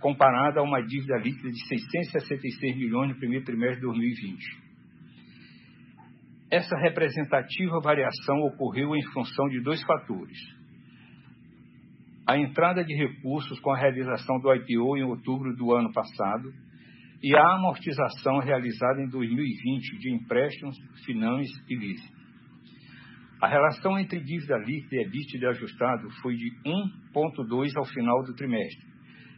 comparado 0.00 0.58
a 0.58 0.62
uma 0.64 0.80
dívida 0.80 1.16
líquida 1.18 1.48
de 1.48 1.68
666 1.68 2.76
milhões 2.76 3.10
no 3.10 3.18
primeiro 3.18 3.44
trimestre 3.44 3.76
de 3.76 3.86
2020. 3.86 4.68
Essa 6.50 6.76
representativa 6.78 7.78
variação 7.80 8.36
ocorreu 8.40 8.96
em 8.96 9.02
função 9.12 9.48
de 9.48 9.60
dois 9.60 9.80
fatores. 9.84 10.38
A 12.26 12.36
entrada 12.36 12.82
de 12.84 12.94
recursos 12.94 13.60
com 13.60 13.70
a 13.70 13.78
realização 13.78 14.40
do 14.40 14.52
IPO 14.52 14.96
em 14.96 15.04
outubro 15.04 15.54
do 15.54 15.72
ano 15.72 15.92
passado 15.92 16.52
e 17.22 17.34
a 17.36 17.54
amortização 17.54 18.38
realizada 18.38 19.00
em 19.02 19.08
2020 19.08 19.98
de 19.98 20.14
empréstimos, 20.14 20.76
e 21.08 21.76
leasing. 21.76 22.18
A 23.40 23.46
relação 23.46 23.98
entre 23.98 24.20
dívida 24.20 24.56
líquida 24.58 24.96
e 24.96 25.04
EBITDA 25.04 25.50
ajustado 25.50 26.10
foi 26.22 26.34
de 26.34 26.50
1,2 27.14 27.76
ao 27.76 27.84
final 27.84 28.24
do 28.24 28.34
trimestre, 28.34 28.86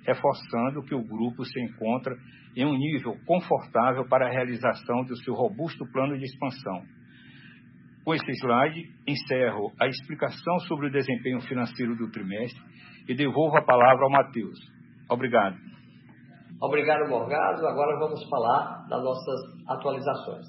reforçando 0.07 0.83
que 0.83 0.95
o 0.95 1.05
grupo 1.05 1.45
se 1.45 1.61
encontra 1.61 2.17
em 2.57 2.65
um 2.65 2.77
nível 2.77 3.15
confortável 3.27 4.07
para 4.09 4.27
a 4.27 4.33
realização 4.33 5.05
do 5.05 5.17
seu 5.19 5.35
robusto 5.35 5.85
plano 5.93 6.17
de 6.19 6.25
expansão. 6.25 6.83
Com 8.05 8.15
esse 8.15 8.31
slide, 8.33 8.89
encerro 9.07 9.71
a 9.79 9.87
explicação 9.87 10.59
sobre 10.61 10.87
o 10.87 10.91
desempenho 10.91 11.41
financeiro 11.43 11.95
do 11.97 12.11
trimestre 12.11 12.61
e 13.07 13.15
devolvo 13.15 13.59
a 13.59 13.63
palavra 13.63 14.05
ao 14.05 14.11
Matheus. 14.11 14.59
Obrigado. 15.11 15.57
Obrigado, 16.63 17.09
Morgado. 17.09 17.67
Agora 17.67 17.99
vamos 17.99 18.23
falar 18.29 18.87
das 18.87 19.03
nossas 19.03 19.41
atualizações. 19.67 20.45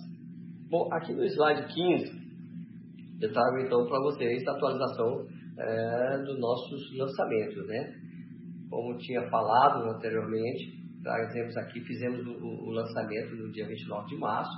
Bom, 0.69 0.89
aqui 0.91 1.13
no 1.13 1.23
slide 1.23 1.73
15, 1.73 2.11
eu 3.21 3.31
trago 3.31 3.59
então 3.59 3.87
para 3.87 3.97
vocês 4.01 4.45
a 4.45 4.51
atualização 4.51 5.25
é, 5.57 6.17
dos 6.17 6.37
nossos 6.37 6.97
lançamentos, 6.97 7.65
né? 7.65 7.93
Como 8.69 8.97
tinha 8.97 9.21
falado 9.29 9.89
anteriormente, 9.89 10.83
trazemos 11.01 11.55
aqui, 11.55 11.79
fizemos 11.79 12.27
o, 12.27 12.45
o, 12.45 12.71
lançamento 12.71 13.33
no 13.37 13.49
dia 13.53 13.65
29 13.67 14.07
de 14.09 14.17
março 14.17 14.51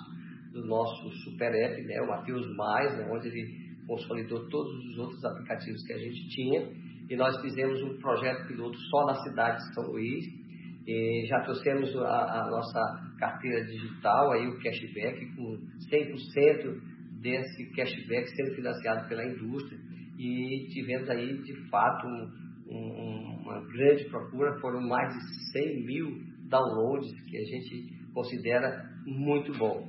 do 0.54 0.66
nosso 0.66 1.08
Super 1.24 1.54
App, 1.54 1.84
né? 1.84 2.02
O 2.02 2.08
Mateus 2.08 2.48
Mais, 2.56 2.98
né? 2.98 3.08
onde 3.12 3.28
ele 3.28 3.76
consolidou 3.86 4.50
todos 4.50 4.74
os 4.86 4.98
outros 4.98 5.24
aplicativos 5.24 5.84
que 5.84 5.94
a 5.94 6.00
gente 6.00 6.30
tinha 6.30 6.68
e 7.12 7.16
nós 7.16 7.40
fizemos 7.42 7.80
um 7.84 8.00
projeto 8.00 8.48
piloto 8.48 8.76
só 8.90 9.06
na 9.06 9.16
cidade 9.22 9.58
de 9.58 9.76
São 9.76 9.84
Luís 9.84 10.43
e 10.86 11.26
já 11.28 11.40
trouxemos 11.42 11.96
a, 11.96 12.42
a, 12.42 12.50
nossa 12.50 12.80
carteira 13.18 13.66
digital, 13.66 14.32
aí 14.32 14.48
o 14.48 14.60
cashback, 14.60 15.26
com 15.36 15.58
100% 15.90 17.22
desse 17.22 17.70
cashback 17.72 18.28
sendo 18.36 18.56
financiado 18.56 19.08
pela 19.08 19.26
indústria. 19.26 19.80
E 20.18 20.68
tivemos 20.70 21.10
aí, 21.10 21.42
de 21.42 21.70
fato, 21.70 22.06
um, 22.06 22.76
um, 22.76 23.42
uma 23.42 23.62
grande 23.72 24.06
procura, 24.10 24.60
foram 24.60 24.82
mais 24.82 25.14
de 25.14 25.52
100 25.54 25.86
mil 25.86 26.22
downloads, 26.50 27.10
que 27.30 27.38
a 27.38 27.46
gente 27.46 28.12
considera 28.14 28.84
muito 29.06 29.58
bom. 29.58 29.88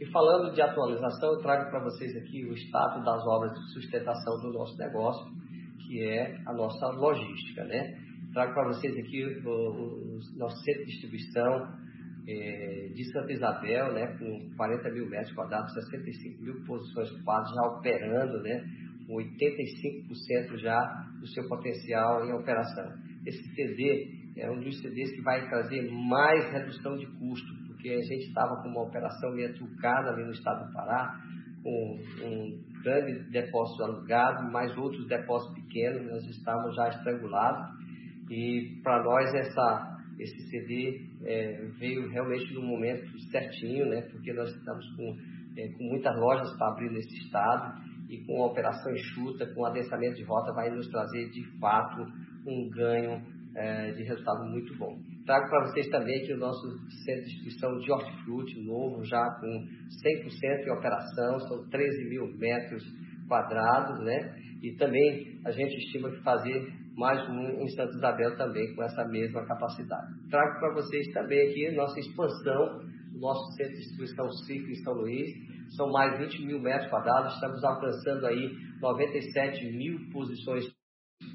E 0.00 0.06
falando 0.10 0.52
de 0.52 0.60
atualização, 0.60 1.34
eu 1.34 1.38
trago 1.40 1.70
para 1.70 1.84
vocês 1.84 2.16
aqui 2.16 2.44
o 2.46 2.54
status 2.54 3.04
das 3.04 3.22
obras 3.24 3.52
de 3.52 3.72
sustentação 3.74 4.40
do 4.40 4.52
nosso 4.52 4.76
negócio, 4.76 5.30
que 5.86 6.02
é 6.02 6.40
a 6.46 6.52
nossa 6.54 6.88
logística, 6.88 7.64
né? 7.64 8.11
Trago 8.32 8.54
para 8.54 8.68
vocês 8.68 8.96
aqui 8.96 9.24
o, 9.44 9.48
o, 9.48 10.16
o 10.16 10.38
nosso 10.38 10.56
centro 10.64 10.86
de 10.86 10.92
distribuição 10.92 11.68
é, 12.26 12.88
de 12.94 13.04
Santa 13.12 13.32
Isabel, 13.32 13.92
né, 13.92 14.06
com 14.18 14.56
40 14.56 14.90
mil 14.90 15.06
metros 15.08 15.34
quadrados, 15.34 15.74
65 15.74 16.42
mil 16.42 16.64
posições 16.64 17.10
quadras 17.24 17.54
já 17.54 17.62
operando, 17.62 18.42
né, 18.42 18.64
com 19.06 19.16
85% 19.16 20.58
já 20.58 20.80
do 21.20 21.26
seu 21.28 21.46
potencial 21.46 22.24
em 22.24 22.32
operação. 22.32 22.92
Esse 23.26 23.42
CD 23.54 24.08
é 24.38 24.50
um 24.50 24.60
dos 24.60 24.80
CDs 24.80 25.12
que 25.12 25.20
vai 25.20 25.46
trazer 25.48 25.90
mais 25.90 26.50
redução 26.52 26.96
de 26.96 27.06
custo, 27.18 27.52
porque 27.66 27.90
a 27.90 28.02
gente 28.02 28.28
estava 28.28 28.62
com 28.62 28.68
uma 28.68 28.84
operação 28.84 29.30
meio 29.34 29.52
trucada 29.54 30.10
ali 30.10 30.24
no 30.24 30.32
estado 30.32 30.66
do 30.66 30.72
Pará, 30.72 31.20
com 31.62 31.98
um 32.24 32.82
grande 32.82 33.30
depósito 33.30 33.84
alugado, 33.84 34.50
mais 34.50 34.74
outros 34.78 35.06
depósitos 35.06 35.54
pequenos, 35.62 36.10
nós 36.10 36.24
estávamos 36.24 36.74
já 36.74 36.88
estrangulados 36.88 37.81
e 38.32 38.80
para 38.82 39.02
nós 39.02 39.34
essa, 39.34 39.98
esse 40.18 40.48
CD 40.48 41.06
é, 41.26 41.66
veio 41.78 42.08
realmente 42.08 42.54
no 42.54 42.62
momento 42.62 43.06
certinho, 43.30 43.90
né? 43.90 44.00
Porque 44.10 44.32
nós 44.32 44.48
estamos 44.48 44.86
com, 44.96 45.14
é, 45.58 45.68
com 45.76 45.84
muitas 45.84 46.16
lojas 46.16 46.56
para 46.56 46.68
abrir 46.68 46.90
nesse 46.90 47.14
estado 47.18 47.78
e 48.08 48.24
com 48.24 48.42
a 48.42 48.46
operação 48.46 48.90
enxuta, 48.90 49.46
com 49.54 49.66
adensamento 49.66 50.16
de 50.16 50.24
rota, 50.24 50.50
vai 50.54 50.70
nos 50.70 50.88
trazer 50.88 51.28
de 51.28 51.44
fato 51.58 52.06
um 52.46 52.70
ganho 52.70 53.22
é, 53.54 53.92
de 53.92 54.02
resultado 54.02 54.44
muito 54.46 54.78
bom. 54.78 54.96
Trago 55.26 55.50
para 55.50 55.66
vocês 55.66 55.88
também 55.88 56.24
que 56.24 56.32
o 56.32 56.38
nosso 56.38 56.66
centro 57.04 57.24
de 57.24 57.34
distribuição 57.34 57.78
de 57.80 57.92
hortifruti 57.92 58.64
novo, 58.64 59.04
já 59.04 59.22
com 59.40 59.46
100% 59.46 60.66
em 60.66 60.70
operação, 60.70 61.38
são 61.40 61.68
13 61.68 62.08
mil 62.08 62.26
metros 62.38 62.82
quadrados, 63.28 64.02
né? 64.06 64.36
E 64.62 64.74
também 64.76 65.38
a 65.44 65.50
gente 65.50 65.76
estima 65.76 66.10
que 66.10 66.22
fazer 66.22 66.81
mais 66.96 67.28
um 67.28 67.62
em 67.62 67.68
Santa 67.68 67.96
Isabel 67.96 68.36
também 68.36 68.74
com 68.74 68.82
essa 68.82 69.04
mesma 69.06 69.44
capacidade. 69.46 70.06
Trago 70.30 70.60
para 70.60 70.74
vocês 70.74 71.06
também 71.12 71.48
aqui 71.48 71.74
nossa 71.74 71.98
expansão, 71.98 72.80
nosso 73.20 73.52
centro 73.56 73.72
de 73.72 73.78
distribuição 73.78 74.30
ciclo 74.46 74.70
em 74.70 74.82
São 74.82 74.94
Luís, 74.94 75.30
são 75.76 75.90
mais 75.90 76.18
20 76.18 76.46
mil 76.46 76.60
metros 76.60 76.90
quadrados, 76.90 77.34
estamos 77.34 77.64
alcançando 77.64 78.26
aí 78.26 78.50
97 78.80 79.72
mil 79.72 79.98
posições 80.12 80.64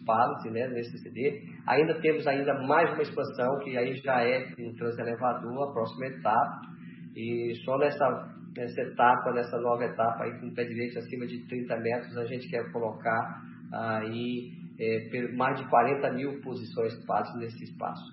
pallets 0.05 0.51
né, 0.51 0.67
nesse 0.67 0.97
CD. 0.99 1.41
Ainda 1.65 1.99
temos 2.01 2.27
ainda 2.27 2.53
mais 2.67 2.91
uma 2.93 3.01
expansão, 3.01 3.59
que 3.63 3.77
aí 3.77 3.95
já 3.95 4.23
é 4.23 4.53
um 4.59 4.73
transelevador, 4.75 5.69
a 5.69 5.73
próxima 5.73 6.07
etapa. 6.07 6.61
E 7.15 7.53
só 7.65 7.77
nessa, 7.77 8.05
nessa 8.55 8.81
etapa, 8.81 9.31
nessa 9.33 9.57
nova 9.59 9.83
etapa, 9.83 10.23
aí, 10.23 10.39
com 10.39 10.53
pé 10.53 10.65
direito 10.65 10.99
acima 10.99 11.25
de 11.25 11.47
30 11.47 11.77
metros, 11.79 12.17
a 12.17 12.25
gente 12.25 12.47
quer 12.49 12.71
colocar 12.71 13.41
aí 13.73 14.56
é, 14.79 15.31
mais 15.35 15.59
de 15.59 15.69
40 15.69 16.11
mil 16.13 16.41
posições 16.41 16.93
pallets 17.05 17.35
nesse 17.37 17.63
espaço. 17.63 18.05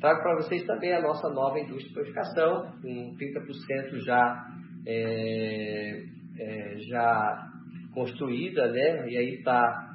Trago 0.00 0.20
para 0.20 0.34
vocês 0.34 0.64
também 0.64 0.92
a 0.92 1.00
nossa 1.00 1.28
nova 1.28 1.60
indústria 1.60 1.88
de 1.88 1.94
purificação, 1.94 2.72
com 2.82 3.14
30% 3.16 4.04
já, 4.04 4.46
é, 4.86 6.02
é, 6.38 6.76
já 6.88 7.48
construída, 7.94 8.66
né? 8.72 9.08
E 9.08 9.16
aí 9.16 9.34
está 9.36 9.90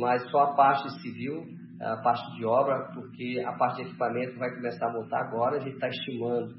mais 0.00 0.28
só 0.30 0.40
a 0.40 0.54
parte 0.54 0.90
civil, 1.00 1.44
a 1.80 1.96
parte 1.98 2.36
de 2.36 2.44
obra, 2.44 2.90
porque 2.92 3.40
a 3.46 3.52
parte 3.52 3.82
de 3.82 3.88
equipamento 3.88 4.36
vai 4.38 4.52
começar 4.52 4.88
a 4.88 4.92
montar 4.92 5.20
agora. 5.20 5.58
A 5.58 5.60
gente 5.60 5.74
está 5.74 5.88
estimando 5.88 6.52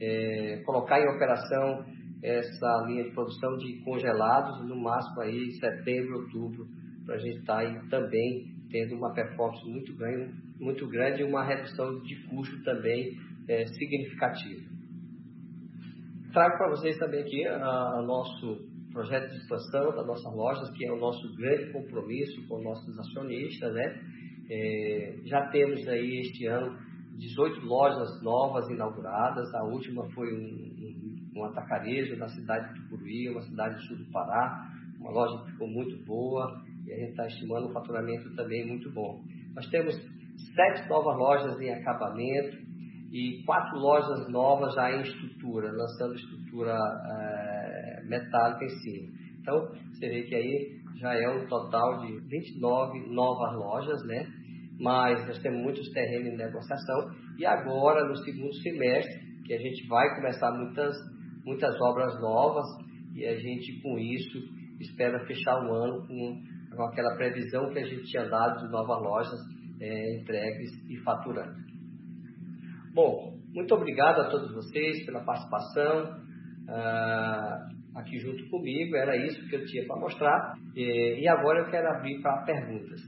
é, 0.00 0.62
colocar 0.64 1.00
em 1.00 1.08
operação 1.08 1.84
essa 2.22 2.84
linha 2.86 3.02
de 3.02 3.10
produção 3.10 3.56
de 3.56 3.82
congelados 3.84 4.64
no 4.68 4.80
máximo 4.80 5.20
aí 5.22 5.50
setembro, 5.58 6.20
outubro, 6.20 6.66
para 7.04 7.16
a 7.16 7.18
gente 7.18 7.38
estar 7.38 7.54
tá 7.54 7.60
aí 7.60 7.88
também 7.88 8.52
tendo 8.70 8.96
uma 8.96 9.12
performance 9.12 9.68
muito 9.68 9.94
grande, 9.96 10.32
muito 10.58 10.88
grande 10.88 11.22
e 11.22 11.24
uma 11.24 11.44
redução 11.44 12.00
de 12.00 12.16
custo 12.28 12.62
também 12.64 13.16
é, 13.48 13.66
significativa. 13.66 14.72
Trago 16.32 16.56
para 16.56 16.70
vocês 16.70 16.96
também 16.96 17.20
aqui 17.20 17.46
o 17.46 18.02
nosso 18.06 18.72
projeto 18.90 19.30
de 19.30 19.36
expansão 19.36 19.94
das 19.94 20.06
nossas 20.06 20.34
lojas, 20.34 20.70
que 20.70 20.86
é 20.86 20.92
o 20.92 20.98
nosso 20.98 21.34
grande 21.36 21.72
compromisso 21.72 22.46
com 22.48 22.62
nossos 22.62 22.98
acionistas, 22.98 23.74
né? 23.74 24.00
É, 24.50 25.16
já 25.24 25.46
temos 25.48 25.86
aí 25.88 26.20
este 26.20 26.46
ano 26.46 26.76
18 27.18 27.60
lojas 27.64 28.22
novas 28.22 28.68
inauguradas, 28.70 29.54
a 29.54 29.64
última 29.64 30.08
foi 30.10 30.32
um, 30.32 31.36
um, 31.36 31.40
um 31.40 31.44
atacarejo 31.44 32.16
na 32.16 32.28
cidade 32.28 32.74
de 32.74 32.80
Tucuruí, 32.82 33.28
uma 33.28 33.42
cidade 33.42 33.76
do 33.76 33.82
sul 33.82 33.98
do 33.98 34.10
Pará, 34.10 34.70
uma 34.98 35.10
loja 35.10 35.44
que 35.44 35.52
ficou 35.52 35.68
muito 35.68 36.04
boa 36.04 36.62
e 36.86 36.92
a 36.92 36.96
gente 36.96 37.10
está 37.10 37.26
estimando 37.26 37.68
um 37.68 37.72
faturamento 37.72 38.34
também 38.34 38.66
muito 38.66 38.92
bom. 38.92 39.22
Nós 39.54 39.66
temos 39.68 39.94
sete 39.94 40.88
novas 40.88 41.16
lojas 41.16 41.60
em 41.60 41.70
acabamento 41.70 42.56
e 43.12 43.42
quatro 43.44 43.78
lojas 43.78 44.28
novas 44.30 44.74
já 44.74 44.90
em 44.90 45.02
estrutura, 45.02 45.70
lançando 45.70 46.14
estrutura 46.14 46.74
é, 46.74 48.02
metálica 48.06 48.64
em 48.64 48.68
cima. 48.68 49.12
Então, 49.40 49.68
você 49.92 50.08
vê 50.08 50.22
que 50.22 50.34
aí 50.34 50.82
já 50.98 51.14
é 51.14 51.28
um 51.28 51.46
total 51.46 52.00
de 52.00 52.20
29 52.28 53.12
novas 53.12 53.54
lojas, 53.56 54.06
né? 54.06 54.26
Mas 54.78 55.26
nós 55.26 55.38
temos 55.40 55.62
muitos 55.62 55.88
terrenos 55.90 56.32
em 56.32 56.36
negociação 56.36 57.10
e 57.38 57.44
agora, 57.44 58.08
no 58.08 58.16
segundo 58.16 58.54
semestre, 58.54 59.20
que 59.44 59.52
a 59.52 59.58
gente 59.58 59.86
vai 59.88 60.14
começar 60.16 60.50
muitas, 60.52 60.94
muitas 61.44 61.74
obras 61.80 62.18
novas 62.20 62.64
e 63.14 63.26
a 63.26 63.36
gente, 63.36 63.80
com 63.82 63.98
isso, 63.98 64.38
espera 64.80 65.26
fechar 65.26 65.56
o 65.62 65.72
ano 65.74 66.06
com, 66.06 66.42
com 66.76 66.84
aquela 66.84 67.14
previsão 67.16 67.70
que 67.72 67.78
a 67.78 67.86
gente 67.86 68.04
tinha 68.04 68.28
dado 68.28 68.60
de 68.60 68.70
novas 68.70 69.00
lojas 69.02 69.40
é, 69.80 70.16
entregues 70.16 70.70
e 70.88 70.96
faturando. 71.02 71.56
Bom, 72.94 73.38
muito 73.54 73.74
obrigado 73.74 74.20
a 74.20 74.30
todos 74.30 74.54
vocês 74.54 75.04
pela 75.06 75.24
participação 75.24 76.20
uh, 76.68 77.98
aqui 77.98 78.18
junto 78.18 78.48
comigo. 78.50 78.96
Era 78.96 79.16
isso 79.16 79.48
que 79.48 79.56
eu 79.56 79.64
tinha 79.66 79.86
para 79.86 80.00
mostrar. 80.00 80.54
E, 80.74 81.20
e 81.22 81.28
agora 81.28 81.60
eu 81.60 81.70
quero 81.70 81.88
abrir 81.88 82.20
para 82.20 82.44
perguntas. 82.44 83.00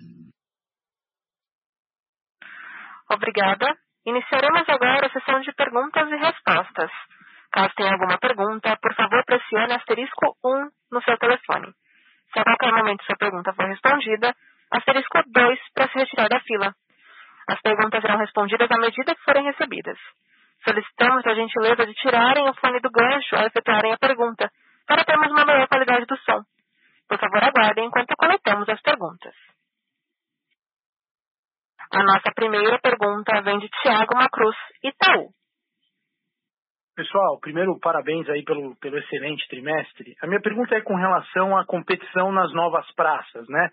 Obrigada. 3.11 3.76
Iniciaremos 4.06 4.68
agora 4.68 5.06
a 5.06 5.11
sessão 5.11 5.40
de 5.40 5.52
perguntas 5.52 6.09
e 6.11 6.16
respostas. 6.16 6.90
Caso 7.52 7.73
tenha 7.76 7.92
alguma 7.92 8.18
pergunta, 8.18 8.76
por 8.83 8.94
favor 8.94 9.25
pressione 9.25 9.75
asterisco 9.75 10.37
1 10.44 10.71
no 10.90 11.02
seu 11.02 11.16
telefone. 11.18 11.43
Momento 12.84 13.02
sua 13.06 13.16
pergunta 13.16 13.50
for 13.54 13.64
respondida, 13.64 14.36
asterisco 14.70 15.23
2 15.25 15.58
para 15.73 15.88
se 15.88 15.99
retirar 16.00 16.28
da 16.28 16.38
fila. 16.40 16.75
As 17.49 17.58
perguntas 17.62 18.02
serão 18.02 18.18
respondidas 18.18 18.70
à 18.70 18.78
medida 18.78 19.14
que 19.14 19.25
forem 19.25 19.42
recebidas. 19.42 19.97
Solicitamos 20.68 21.26
a 21.26 21.34
gentileza 21.34 21.86
de 21.86 21.94
tirarem 21.94 22.47
o 22.47 22.52
fone 22.52 22.80
do 22.80 22.90
gancho 22.90 23.36
ao 23.36 23.47
efetuarem 23.47 23.94
a 23.94 23.97
pergunta, 23.97 24.50
primeiro 37.54 37.78
parabéns 37.78 38.28
aí 38.28 38.43
pelo, 38.43 38.75
pelo 38.80 38.99
excelente 38.99 39.47
trimestre. 39.49 40.17
A 40.21 40.26
minha 40.26 40.40
pergunta 40.40 40.75
é 40.75 40.80
com 40.80 40.97
relação 40.97 41.56
à 41.56 41.64
competição 41.64 42.32
nas 42.32 42.52
novas 42.52 42.84
praças, 42.97 43.49
né? 43.49 43.71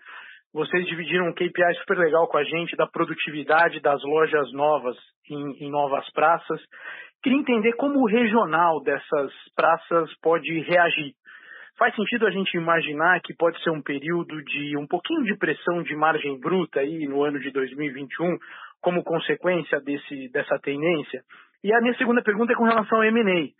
Vocês 0.54 0.86
dividiram 0.86 1.26
um 1.26 1.32
KPI 1.32 1.74
super 1.80 1.98
legal 1.98 2.28
com 2.28 2.38
a 2.38 2.44
gente 2.44 2.76
da 2.76 2.86
produtividade 2.86 3.80
das 3.80 4.00
lojas 4.04 4.52
novas 4.52 4.96
em, 5.28 5.66
em 5.66 5.68
novas 5.68 6.08
praças. 6.12 6.60
Queria 7.24 7.40
entender 7.40 7.72
como 7.72 7.98
o 7.98 8.06
regional 8.06 8.80
dessas 8.84 9.32
praças 9.56 10.08
pode 10.22 10.60
reagir. 10.60 11.14
Faz 11.76 11.92
sentido 11.96 12.28
a 12.28 12.30
gente 12.30 12.56
imaginar 12.56 13.20
que 13.20 13.34
pode 13.34 13.60
ser 13.64 13.70
um 13.70 13.82
período 13.82 14.40
de 14.44 14.76
um 14.78 14.86
pouquinho 14.86 15.24
de 15.24 15.36
pressão 15.36 15.82
de 15.82 15.96
margem 15.96 16.38
bruta 16.38 16.78
aí 16.78 17.08
no 17.08 17.24
ano 17.24 17.40
de 17.40 17.50
2021 17.50 18.36
como 18.80 19.02
consequência 19.02 19.80
desse, 19.80 20.28
dessa 20.30 20.56
tendência? 20.60 21.22
E 21.64 21.72
a 21.72 21.80
minha 21.80 21.94
segunda 21.96 22.22
pergunta 22.22 22.52
é 22.52 22.56
com 22.56 22.64
relação 22.64 22.98
ao 22.98 23.04
M&A. 23.04 23.50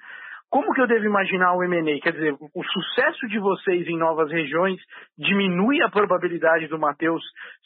Como 0.51 0.75
que 0.75 0.83
eu 0.83 0.87
devo 0.87 1.07
imaginar 1.07 1.55
o 1.55 1.63
M&A? 1.63 1.99
Quer 2.01 2.13
dizer, 2.13 2.35
o 2.35 2.65
sucesso 2.65 3.27
de 3.27 3.39
vocês 3.39 3.89
em 3.89 3.97
novas 3.97 4.31
regiões 4.31 4.79
diminui 5.17 5.81
a 5.83 5.89
probabilidade 5.89 6.67
do 6.67 6.79
Matheus 6.79 7.23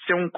ser 0.06 0.14
um 0.14 0.30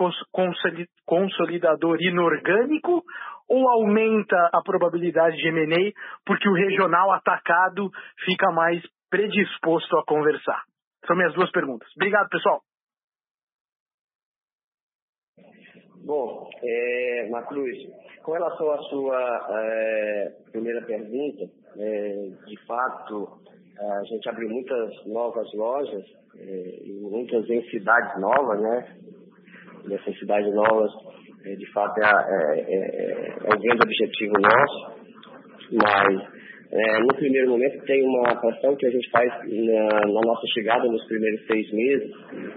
consolidador 1.05 1.99
inorgânico 2.01 3.03
ou 3.49 3.69
aumenta 3.69 4.51
a 4.55 4.63
probabilidade 4.63 5.37
de 5.37 5.49
M&A 5.49 5.93
porque 6.25 6.49
o 6.49 6.55
regional 6.55 7.13
atacado 7.13 7.91
fica 8.25 8.51
mais 8.51 8.83
predisposto 9.11 9.99
a 9.99 10.05
conversar? 10.07 10.63
São 11.07 11.17
minhas 11.17 11.35
duas 11.35 11.51
perguntas. 11.51 11.89
Obrigado, 11.97 12.31
pessoal. 12.31 12.63
Bom, 16.09 16.49
é, 16.63 17.29
Macruz, 17.29 17.77
com 18.23 18.33
relação 18.33 18.71
à 18.71 18.79
sua 18.85 19.47
é, 19.51 20.33
primeira 20.51 20.81
pergunta, 20.87 21.45
é, 21.77 22.31
de 22.47 22.57
fato, 22.65 23.39
a 23.79 24.05
gente 24.05 24.27
abriu 24.27 24.49
muitas 24.49 25.05
novas 25.05 25.53
lojas, 25.53 26.03
é, 26.35 26.81
muitas 27.03 27.47
em 27.51 27.63
cidades 27.69 28.19
novas, 28.23 28.59
né? 28.59 28.97
Nessas 29.85 30.19
cidades 30.19 30.51
novas, 30.55 30.91
é, 31.45 31.55
de 31.57 31.71
fato, 31.73 32.01
é, 32.01 32.07
é, 32.07 32.61
é, 32.61 33.29
é 33.45 33.55
um 33.55 33.61
grande 33.61 33.83
objetivo 33.83 34.33
nosso, 34.41 34.93
mas 35.73 36.38
é, 36.71 37.01
no 37.01 37.15
primeiro 37.15 37.49
momento, 37.49 37.83
tem 37.87 38.05
uma 38.05 38.37
pressão 38.37 38.77
que 38.77 38.87
a 38.87 38.91
gente 38.91 39.11
faz 39.11 39.33
na, 39.43 39.89
na, 40.07 40.21
nossa 40.21 40.47
chegada 40.53 40.87
nos 40.87 41.03
primeiros 41.07 41.47
seis 41.47 41.73
meses. 41.73 42.11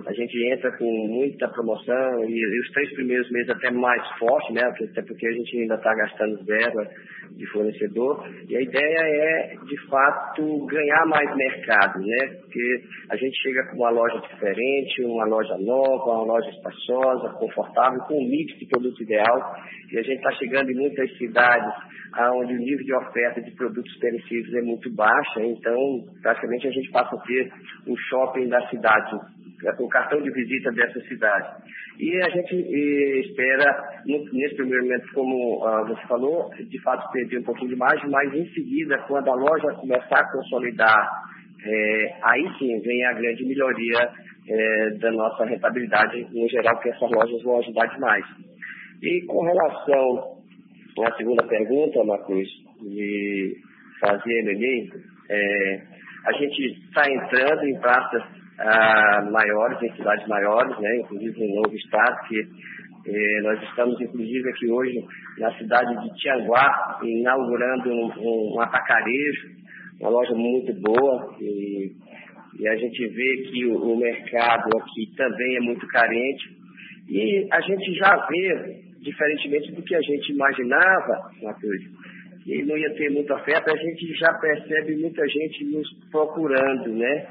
A 0.05 0.11
gente 0.11 0.51
entra 0.51 0.69
com 0.77 1.07
muita 1.07 1.47
promoção 1.47 2.25
e, 2.25 2.33
e 2.33 2.59
os 2.59 2.71
três 2.71 2.93
primeiros 2.93 3.31
meses 3.31 3.49
até 3.49 3.71
mais 3.71 4.05
forte, 4.19 4.51
né? 4.51 4.63
Até 4.63 5.01
porque 5.03 5.25
a 5.25 5.31
gente 5.31 5.61
ainda 5.61 5.75
está 5.75 5.95
gastando 5.95 6.43
verba 6.43 6.89
de 7.37 7.45
fornecedor. 7.53 8.27
E 8.49 8.57
a 8.57 8.61
ideia 8.61 8.99
é, 8.99 9.55
de 9.65 9.87
fato, 9.87 10.65
ganhar 10.65 11.05
mais 11.05 11.33
mercado, 11.33 11.99
né? 11.99 12.35
Porque 12.41 12.83
a 13.11 13.15
gente 13.15 13.41
chega 13.41 13.63
com 13.67 13.77
uma 13.77 13.91
loja 13.91 14.19
diferente, 14.27 15.05
uma 15.05 15.25
loja 15.25 15.57
nova, 15.57 16.11
uma 16.11 16.33
loja 16.33 16.49
espaçosa, 16.49 17.29
confortável, 17.39 18.01
com 18.01 18.15
um 18.15 18.27
mix 18.27 18.59
de 18.59 18.65
produto 18.65 19.01
ideal. 19.01 19.55
E 19.89 19.97
a 19.97 20.01
gente 20.01 20.17
está 20.17 20.31
chegando 20.33 20.69
em 20.69 20.75
muitas 20.75 21.17
cidades 21.17 21.73
onde 22.19 22.53
o 22.53 22.57
nível 22.57 22.85
de 22.85 22.93
oferta 22.93 23.41
de 23.41 23.51
produtos 23.51 23.97
perecíveis 24.01 24.53
é 24.55 24.61
muito 24.61 24.91
baixa, 24.93 25.41
então 25.41 26.03
praticamente 26.21 26.67
a 26.67 26.71
gente 26.71 26.91
passa 26.91 27.15
a 27.15 27.19
ter 27.19 27.51
o 27.87 27.95
shopping 28.09 28.49
da 28.49 28.67
cidade, 28.67 29.15
o 29.79 29.87
cartão 29.87 30.21
de 30.21 30.31
visita 30.31 30.71
dessa 30.71 30.99
cidade. 31.01 31.63
E 31.99 32.19
a 32.21 32.29
gente 32.29 32.55
espera, 33.27 34.01
nesse 34.05 34.55
primeiro 34.55 34.83
momento, 34.83 35.13
como 35.13 35.63
uh, 35.63 35.87
você 35.87 36.01
falou, 36.07 36.49
de 36.55 36.81
fato 36.81 37.11
perder 37.11 37.39
um 37.39 37.43
pouquinho 37.43 37.69
de 37.69 37.75
margem, 37.75 38.09
mas 38.09 38.33
em 38.33 38.45
seguida, 38.53 38.97
quando 39.07 39.29
a 39.29 39.35
loja 39.35 39.75
começar 39.79 40.19
a 40.19 40.31
consolidar, 40.31 41.09
é, 41.63 42.15
aí 42.23 42.43
sim 42.57 42.79
vem 42.79 43.05
a 43.05 43.13
grande 43.13 43.45
melhoria 43.45 44.09
é, 44.49 44.89
da 44.97 45.11
nossa 45.11 45.45
rentabilidade 45.45 46.27
em 46.33 46.49
geral, 46.49 46.73
porque 46.75 46.89
essas 46.89 47.11
lojas 47.11 47.43
vão 47.43 47.59
ajudar 47.59 47.85
demais. 47.85 48.25
E 49.03 49.21
com 49.27 49.43
relação 49.43 50.37
à 51.05 51.15
segunda 51.17 51.43
pergunta, 51.45 52.03
Marcos, 52.03 52.47
de 52.81 53.57
fazer 54.01 54.33
M&A, 54.39 55.33
é, 55.33 55.81
a 56.25 56.31
gente 56.33 56.61
está 56.85 57.09
entrando 57.09 57.63
em 57.63 57.79
praças 57.79 58.23
ah, 58.59 59.27
maiores, 59.31 59.81
em 59.81 59.95
cidades 59.95 60.27
maiores, 60.27 60.77
né, 60.79 60.97
inclusive 60.97 61.43
em 61.43 61.55
novo 61.55 61.75
estado, 61.75 62.27
que 62.27 62.39
eh, 63.07 63.41
nós 63.41 63.61
estamos 63.63 63.99
inclusive 63.99 64.49
aqui 64.49 64.69
hoje 64.69 65.03
na 65.39 65.51
cidade 65.57 65.99
de 66.03 66.15
Tianguá, 66.17 66.99
inaugurando 67.01 67.89
um, 67.89 68.55
um 68.55 68.61
atacarejo, 68.61 69.49
uma 69.99 70.09
loja 70.09 70.33
muito 70.35 70.73
boa, 70.81 71.35
e, 71.39 71.91
e 72.59 72.67
a 72.67 72.75
gente 72.75 73.07
vê 73.07 73.37
que 73.49 73.65
o, 73.65 73.93
o 73.93 73.97
mercado 73.97 74.69
aqui 74.77 75.11
também 75.17 75.55
é 75.55 75.61
muito 75.61 75.87
carente, 75.87 76.49
e 77.09 77.47
a 77.51 77.61
gente 77.61 77.93
já 77.95 78.15
vê, 78.27 78.79
diferentemente 79.01 79.71
do 79.71 79.81
que 79.81 79.95
a 79.95 80.01
gente 80.01 80.33
imaginava, 80.33 81.31
Matheus, 81.41 81.81
que 82.43 82.63
não 82.63 82.77
ia 82.77 82.93
ter 82.95 83.09
muita 83.11 83.35
oferta, 83.35 83.71
a 83.71 83.77
gente 83.77 84.13
já 84.15 84.33
percebe 84.33 84.95
muita 84.97 85.27
gente 85.27 85.63
nos 85.65 85.87
procurando, 86.11 86.89
né? 86.93 87.27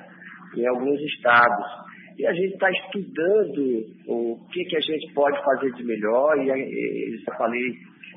Em 0.56 0.66
alguns 0.66 1.00
estados. 1.00 1.66
E 2.18 2.26
a 2.26 2.32
gente 2.32 2.54
está 2.54 2.70
estudando 2.70 3.86
o 4.06 4.38
que, 4.52 4.64
que 4.64 4.76
a 4.76 4.80
gente 4.80 5.12
pode 5.14 5.42
fazer 5.42 5.72
de 5.72 5.84
melhor, 5.84 6.36
e, 6.38 6.50
e 6.50 7.18
já 7.24 7.34
falei 7.36 7.74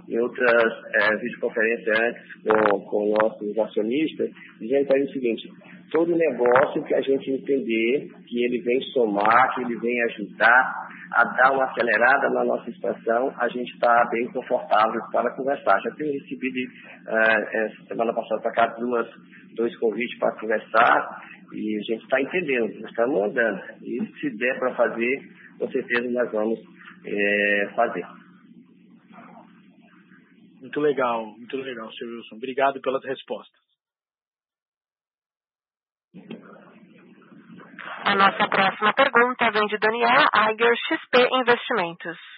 em 0.09 0.19
outras 0.19 0.73
é, 0.93 1.15
videoconferências 1.17 1.99
antes 1.99 2.21
com, 2.43 2.79
com 2.81 3.13
nossos 3.21 3.57
acionistas, 3.57 4.29
dizendo 4.59 4.87
para 4.87 4.99
o 4.99 5.09
seguinte, 5.09 5.47
todo 5.91 6.15
negócio 6.15 6.83
que 6.83 6.93
a 6.93 7.01
gente 7.01 7.31
entender 7.31 8.09
que 8.27 8.43
ele 8.43 8.59
vem 8.61 8.81
somar, 8.93 9.55
que 9.55 9.61
ele 9.61 9.77
vem 9.77 10.01
ajudar 10.03 10.89
a 11.13 11.23
dar 11.23 11.51
uma 11.53 11.65
acelerada 11.65 12.29
na 12.29 12.43
nossa 12.43 12.69
expansão, 12.69 13.33
a 13.37 13.47
gente 13.47 13.71
está 13.73 14.07
bem 14.09 14.31
confortável 14.31 14.99
para 15.11 15.35
conversar. 15.35 15.79
Já 15.81 15.91
tenho 15.91 16.13
recebido 16.13 16.57
uh, 16.57 17.87
semana 17.87 18.13
passada 18.13 18.41
para 18.41 18.51
cá 18.51 18.67
duas, 18.79 19.07
dois 19.55 19.75
convites 19.77 20.17
para 20.17 20.39
conversar 20.39 21.21
e 21.53 21.77
a 21.77 21.81
gente 21.81 22.03
está 22.03 22.19
entendendo, 22.19 22.87
estamos 22.87 23.29
andando. 23.29 23.61
E 23.83 24.05
se 24.19 24.29
der 24.37 24.57
para 24.57 24.73
fazer, 24.75 25.21
com 25.59 25.69
certeza 25.69 26.09
nós 26.09 26.31
vamos 26.31 26.59
é, 27.05 27.69
fazer. 27.75 28.05
Muito 30.61 30.79
legal, 30.79 31.25
muito 31.25 31.57
legal, 31.57 31.91
Sr. 31.91 32.05
Wilson. 32.05 32.35
Obrigado 32.37 32.81
pelas 32.81 33.03
respostas. 33.03 33.62
A 38.05 38.15
nossa 38.15 38.47
próxima 38.49 38.93
pergunta 38.93 39.49
vem 39.51 39.65
de 39.67 39.77
Daniela 39.77 40.27
Aiger, 40.33 40.75
XP 40.75 41.25
Investimentos. 41.31 42.32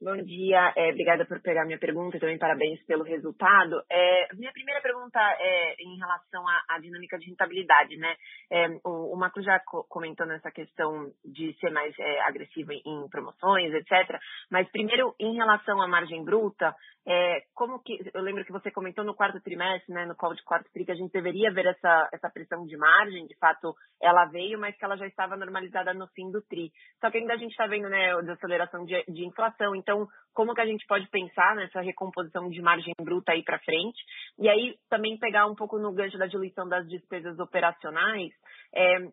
Bom 0.00 0.16
dia, 0.22 0.72
é, 0.76 0.90
obrigada 0.90 1.24
por 1.26 1.40
pegar 1.42 1.64
minha 1.64 1.76
pergunta 1.76 2.16
e 2.16 2.20
também 2.20 2.38
parabéns 2.38 2.80
pelo 2.86 3.02
resultado. 3.02 3.82
É, 3.90 4.28
minha 4.36 4.52
primeira 4.52 4.80
pergunta 4.80 5.18
é 5.40 5.74
em 5.80 5.98
relação 5.98 6.46
à, 6.46 6.62
à 6.68 6.78
dinâmica 6.78 7.18
de 7.18 7.26
rentabilidade, 7.26 7.96
né? 7.96 8.14
É, 8.48 8.68
o, 8.84 9.12
o 9.12 9.16
Marco 9.16 9.42
já 9.42 9.58
co 9.58 9.82
comentou 9.88 10.24
nessa 10.24 10.52
questão 10.52 11.10
de 11.24 11.52
ser 11.54 11.70
mais 11.70 11.92
é, 11.98 12.20
agressivo 12.20 12.70
em, 12.70 12.80
em, 12.86 13.08
promoções, 13.08 13.74
etc. 13.74 14.20
Mas 14.48 14.70
primeiro, 14.70 15.16
em 15.18 15.34
relação 15.34 15.82
à 15.82 15.88
margem 15.88 16.24
bruta, 16.24 16.76
é, 17.04 17.40
como 17.52 17.82
que 17.82 17.98
eu 18.14 18.22
lembro 18.22 18.44
que 18.44 18.52
você 18.52 18.70
comentou 18.70 19.02
no 19.02 19.16
quarto 19.16 19.40
trimestre, 19.40 19.92
né, 19.92 20.06
no 20.06 20.14
call 20.14 20.34
de 20.34 20.44
quarto 20.44 20.70
tri, 20.72 20.84
que 20.84 20.92
a 20.92 20.94
gente 20.94 21.10
deveria 21.10 21.50
ver 21.50 21.66
essa, 21.66 22.08
essa 22.12 22.30
pressão 22.30 22.64
de 22.66 22.76
margem, 22.76 23.26
de 23.26 23.36
fato 23.38 23.74
ela 24.00 24.26
veio, 24.26 24.60
mas 24.60 24.76
que 24.76 24.84
ela 24.84 24.96
já 24.96 25.06
estava 25.06 25.36
normalizada 25.36 25.92
no 25.92 26.06
fim 26.08 26.30
do 26.30 26.40
tri. 26.42 26.70
Só 27.00 27.10
que 27.10 27.18
ainda 27.18 27.34
a 27.34 27.36
gente 27.36 27.50
está 27.50 27.66
vendo, 27.66 27.88
né, 27.88 28.14
desaceleração 28.20 28.84
de, 28.84 29.02
de 29.08 29.26
inflação. 29.26 29.74
Então, 29.88 30.06
como 30.34 30.54
que 30.54 30.60
a 30.60 30.66
gente 30.66 30.86
pode 30.86 31.08
pensar 31.08 31.56
nessa 31.56 31.80
recomposição 31.80 32.50
de 32.50 32.60
margem 32.60 32.92
bruta 33.00 33.32
aí 33.32 33.42
para 33.42 33.58
frente? 33.58 33.98
E 34.38 34.46
aí 34.46 34.76
também 34.90 35.18
pegar 35.18 35.46
um 35.46 35.54
pouco 35.54 35.78
no 35.78 35.94
gancho 35.94 36.18
da 36.18 36.26
diluição 36.26 36.68
das 36.68 36.86
despesas 36.86 37.38
operacionais. 37.38 38.30
É, 38.74 39.08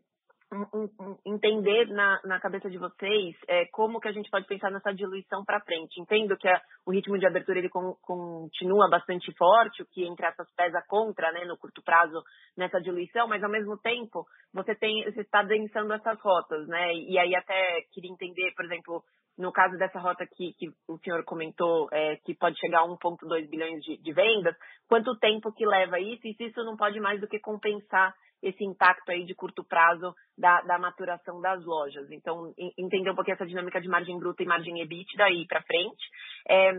entender 1.25 1.87
na, 1.87 2.19
na 2.25 2.39
cabeça 2.39 2.69
de 2.69 2.77
vocês 2.77 3.35
é, 3.47 3.65
como 3.71 3.99
que 3.99 4.07
a 4.07 4.11
gente 4.11 4.29
pode 4.29 4.45
pensar 4.47 4.69
nessa 4.69 4.93
diluição 4.93 5.43
para 5.45 5.61
frente. 5.61 5.99
Entendo 5.99 6.37
que 6.37 6.47
a, 6.47 6.61
o 6.85 6.91
ritmo 6.91 7.17
de 7.17 7.25
abertura 7.25 7.59
ele 7.59 7.69
continua 7.69 8.89
bastante 8.89 9.33
forte, 9.37 9.81
o 9.81 9.85
que 9.85 10.05
entre 10.05 10.25
essas 10.25 10.51
pesa 10.55 10.83
contra, 10.87 11.31
né, 11.31 11.45
no 11.45 11.57
curto 11.57 11.81
prazo 11.83 12.21
nessa 12.55 12.79
diluição, 12.79 13.27
mas 13.27 13.41
ao 13.43 13.49
mesmo 13.49 13.77
tempo 13.77 14.25
você 14.53 14.75
tem 14.75 15.03
você 15.05 15.21
está 15.21 15.41
densando 15.41 15.93
essas 15.93 16.19
rotas, 16.19 16.67
né? 16.67 16.93
E 16.93 17.17
aí 17.17 17.33
até 17.33 17.81
queria 17.91 18.11
entender, 18.11 18.53
por 18.55 18.65
exemplo, 18.65 19.03
no 19.37 19.51
caso 19.51 19.77
dessa 19.77 19.99
rota 19.99 20.25
que, 20.25 20.53
que 20.53 20.69
o 20.87 20.97
senhor 20.99 21.23
comentou, 21.25 21.87
é, 21.91 22.15
que 22.17 22.33
pode 22.33 22.57
chegar 22.59 22.79
a 22.79 22.87
1,2 22.87 23.49
bilhões 23.49 23.81
de, 23.81 23.97
de 23.97 24.13
vendas, 24.13 24.55
quanto 24.87 25.17
tempo 25.19 25.51
que 25.51 25.65
leva 25.65 25.99
isso 25.99 26.25
e 26.27 26.33
se 26.35 26.45
isso 26.45 26.63
não 26.63 26.77
pode 26.77 26.99
mais 26.99 27.19
do 27.19 27.27
que 27.27 27.39
compensar 27.39 28.13
esse 28.41 28.63
impacto 28.63 29.09
aí 29.09 29.25
de 29.25 29.33
curto 29.33 29.63
prazo 29.63 30.13
da, 30.37 30.61
da 30.61 30.77
maturação 30.77 31.41
das 31.41 31.63
lojas. 31.65 32.09
Então, 32.11 32.53
entender 32.77 33.09
um 33.09 33.15
pouquinho 33.15 33.35
essa 33.35 33.45
dinâmica 33.45 33.81
de 33.81 33.87
margem 33.87 34.17
bruta 34.19 34.43
e 34.43 34.45
margem 34.45 34.81
EBITDA 34.81 35.25
aí 35.25 35.45
para 35.47 35.63
frente. 35.63 36.05
É, 36.47 36.71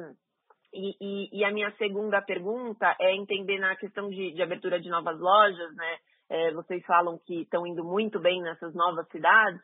e, 0.73 0.97
e, 1.01 1.41
e, 1.41 1.45
a 1.45 1.51
minha 1.51 1.71
segunda 1.73 2.21
pergunta 2.21 2.95
é 3.01 3.15
entender 3.15 3.59
na 3.59 3.75
questão 3.77 4.09
de, 4.09 4.33
de 4.33 4.43
abertura 4.43 4.81
de 4.81 4.89
novas 4.89 5.19
lojas, 5.19 5.75
né? 5.75 5.99
É, 6.29 6.53
vocês 6.53 6.85
falam 6.85 7.19
que 7.25 7.43
estão 7.43 7.67
indo 7.67 7.85
muito 7.85 8.21
bem 8.21 8.43
nessas 8.43 8.75
novas 8.75 9.09
cidades. 9.09 9.61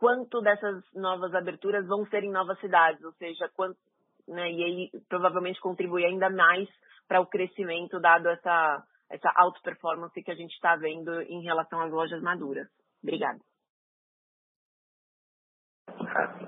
Quanto 0.00 0.40
dessas 0.40 0.82
novas 0.94 1.34
aberturas 1.34 1.86
vão 1.86 2.06
ser 2.06 2.24
em 2.24 2.32
novas 2.32 2.58
cidades? 2.58 3.04
Ou 3.04 3.12
seja, 3.12 3.50
quanto, 3.54 3.76
né, 4.26 4.50
e 4.50 4.64
aí 4.64 4.90
provavelmente 5.10 5.60
contribui 5.60 6.06
ainda 6.06 6.30
mais 6.30 6.66
para 7.06 7.20
o 7.20 7.26
crescimento, 7.26 8.00
dado 8.00 8.30
essa, 8.30 8.82
essa 9.10 9.30
alta 9.36 9.60
performance 9.62 10.22
que 10.22 10.30
a 10.30 10.34
gente 10.34 10.54
está 10.54 10.74
vendo 10.74 11.20
em 11.20 11.42
relação 11.42 11.82
às 11.82 11.92
lojas 11.92 12.22
maduras. 12.22 12.66
Obrigada. 13.02 13.38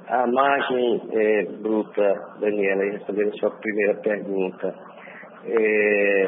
A, 0.08 0.26
margem 0.26 1.02
é, 1.10 1.44
bruta, 1.44 2.36
Daniela, 2.40 2.84
respondendo 2.84 3.34
a 3.34 3.38
sua 3.38 3.50
primeira 3.50 4.00
pergunta, 4.00 4.74
é, 5.44 6.26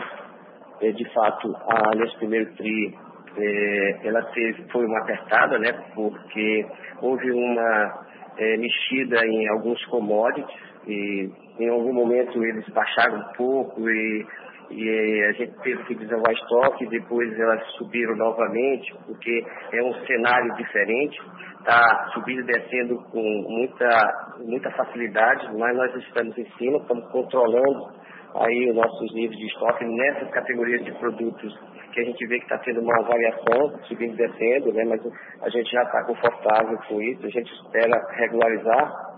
é 0.82 0.92
de 0.92 1.14
fato, 1.14 1.56
a, 1.56 1.96
nesse 1.96 2.16
primeiro 2.18 2.54
tri, 2.56 2.98
é, 3.36 4.00
ela 4.04 4.22
teve, 4.32 4.64
foi 4.70 4.86
uma 4.86 5.00
apertada, 5.00 5.58
né, 5.58 5.72
porque 5.94 6.66
houve 7.00 7.30
uma 7.30 8.06
é, 8.38 8.56
mexida 8.56 9.26
em 9.26 9.48
alguns 9.48 9.84
commodities 9.86 10.60
e 10.86 11.30
em 11.58 11.68
algum 11.68 11.92
momento 11.92 12.44
eles 12.44 12.68
baixaram 12.70 13.18
um 13.18 13.32
pouco 13.36 13.88
e 13.88 14.26
e 14.70 15.24
a 15.24 15.32
gente 15.32 15.52
teve 15.62 15.82
que 15.84 15.94
desovar 15.94 16.32
estoque, 16.32 16.86
depois 16.86 17.38
elas 17.38 17.62
subiram 17.76 18.16
novamente, 18.16 18.94
porque 19.06 19.44
é 19.72 19.82
um 19.82 19.94
cenário 20.06 20.54
diferente, 20.56 21.20
está 21.58 22.10
subindo 22.12 22.40
e 22.40 22.44
descendo 22.44 22.96
com 23.10 23.22
muita, 23.48 24.34
muita 24.38 24.70
facilidade, 24.72 25.46
mas 25.56 25.76
nós 25.76 25.94
estamos 25.96 26.36
em 26.38 26.46
cima, 26.56 26.78
estamos 26.78 27.10
controlando 27.10 27.92
aí 28.34 28.70
os 28.70 28.76
nossos 28.76 29.14
níveis 29.14 29.38
de 29.38 29.46
estoque 29.46 29.84
nessas 29.84 30.30
categorias 30.30 30.84
de 30.84 30.92
produtos 30.92 31.58
que 31.92 32.00
a 32.00 32.04
gente 32.04 32.26
vê 32.26 32.38
que 32.38 32.44
está 32.44 32.58
tendo 32.58 32.80
uma 32.80 33.02
variação, 33.02 33.78
subindo 33.84 34.14
e 34.14 34.16
descendo, 34.16 34.72
né, 34.72 34.84
mas 34.84 35.00
a 35.42 35.48
gente 35.48 35.70
já 35.70 35.82
está 35.82 36.02
confortável 36.04 36.76
com 36.88 37.00
isso, 37.00 37.24
a 37.24 37.30
gente 37.30 37.52
espera 37.52 38.04
regularizar 38.16 39.14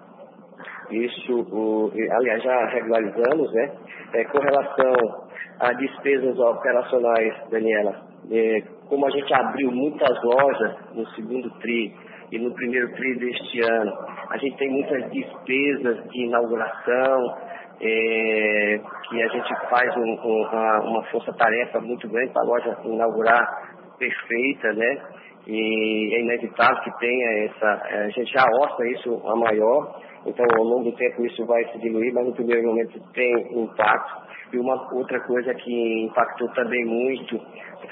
isso, 0.91 1.41
o, 1.51 1.91
aliás, 2.13 2.43
já 2.43 2.67
regularizamos, 2.67 3.53
né? 3.53 3.73
É, 4.15 4.25
com 4.25 4.39
relação 4.39 5.27
a 5.59 5.73
despesas 5.73 6.39
operacionais, 6.39 7.35
Daniela, 7.51 8.03
é, 8.31 8.63
como 8.89 9.07
a 9.07 9.11
gente 9.11 9.33
abriu 9.35 9.71
muitas 9.73 10.23
lojas 10.23 10.77
no 10.95 11.07
segundo 11.11 11.51
TRI 11.59 11.95
e 12.31 12.39
no 12.39 12.55
primeiro 12.55 12.93
TRI 12.95 13.19
deste 13.19 13.61
ano, 13.63 13.93
a 14.31 14.37
gente 14.37 14.57
tem 14.59 14.71
muitas 14.71 15.11
despesas 15.11 16.09
de 16.11 16.25
inauguração, 16.25 17.37
é, 17.81 18.81
que 19.09 19.23
a 19.23 19.29
gente 19.29 19.55
faz 19.69 19.97
um, 19.97 20.01
um, 20.01 20.43
uma, 20.49 20.81
uma 20.81 21.05
força-tarefa 21.05 21.81
muito 21.81 22.09
grande 22.09 22.33
para 22.33 22.43
a 22.43 22.47
loja 22.47 22.79
inaugurar 22.85 23.77
perfeita, 23.99 24.73
né? 24.73 25.03
E 25.47 26.15
é 26.17 26.21
inevitável 26.23 26.83
que 26.83 26.99
tenha 26.99 27.45
essa, 27.45 27.83
a 27.89 28.09
gente 28.09 28.33
já 28.33 28.45
orça 28.61 28.85
isso 28.89 29.23
a 29.29 29.37
maior, 29.37 30.01
então 30.27 30.45
ao 30.59 30.65
longo 30.65 30.91
do 30.91 30.97
tempo 30.97 31.25
isso 31.25 31.47
vai 31.47 31.65
se 31.67 31.79
diluir, 31.79 32.13
mas 32.13 32.27
no 32.27 32.35
primeiro 32.35 32.67
momento 32.67 32.99
tem 33.13 33.33
impacto. 33.63 34.27
E 34.53 34.59
uma 34.59 34.75
outra 34.93 35.21
coisa 35.21 35.53
que 35.55 36.05
impactou 36.05 36.49
também 36.53 36.85
muito 36.85 37.41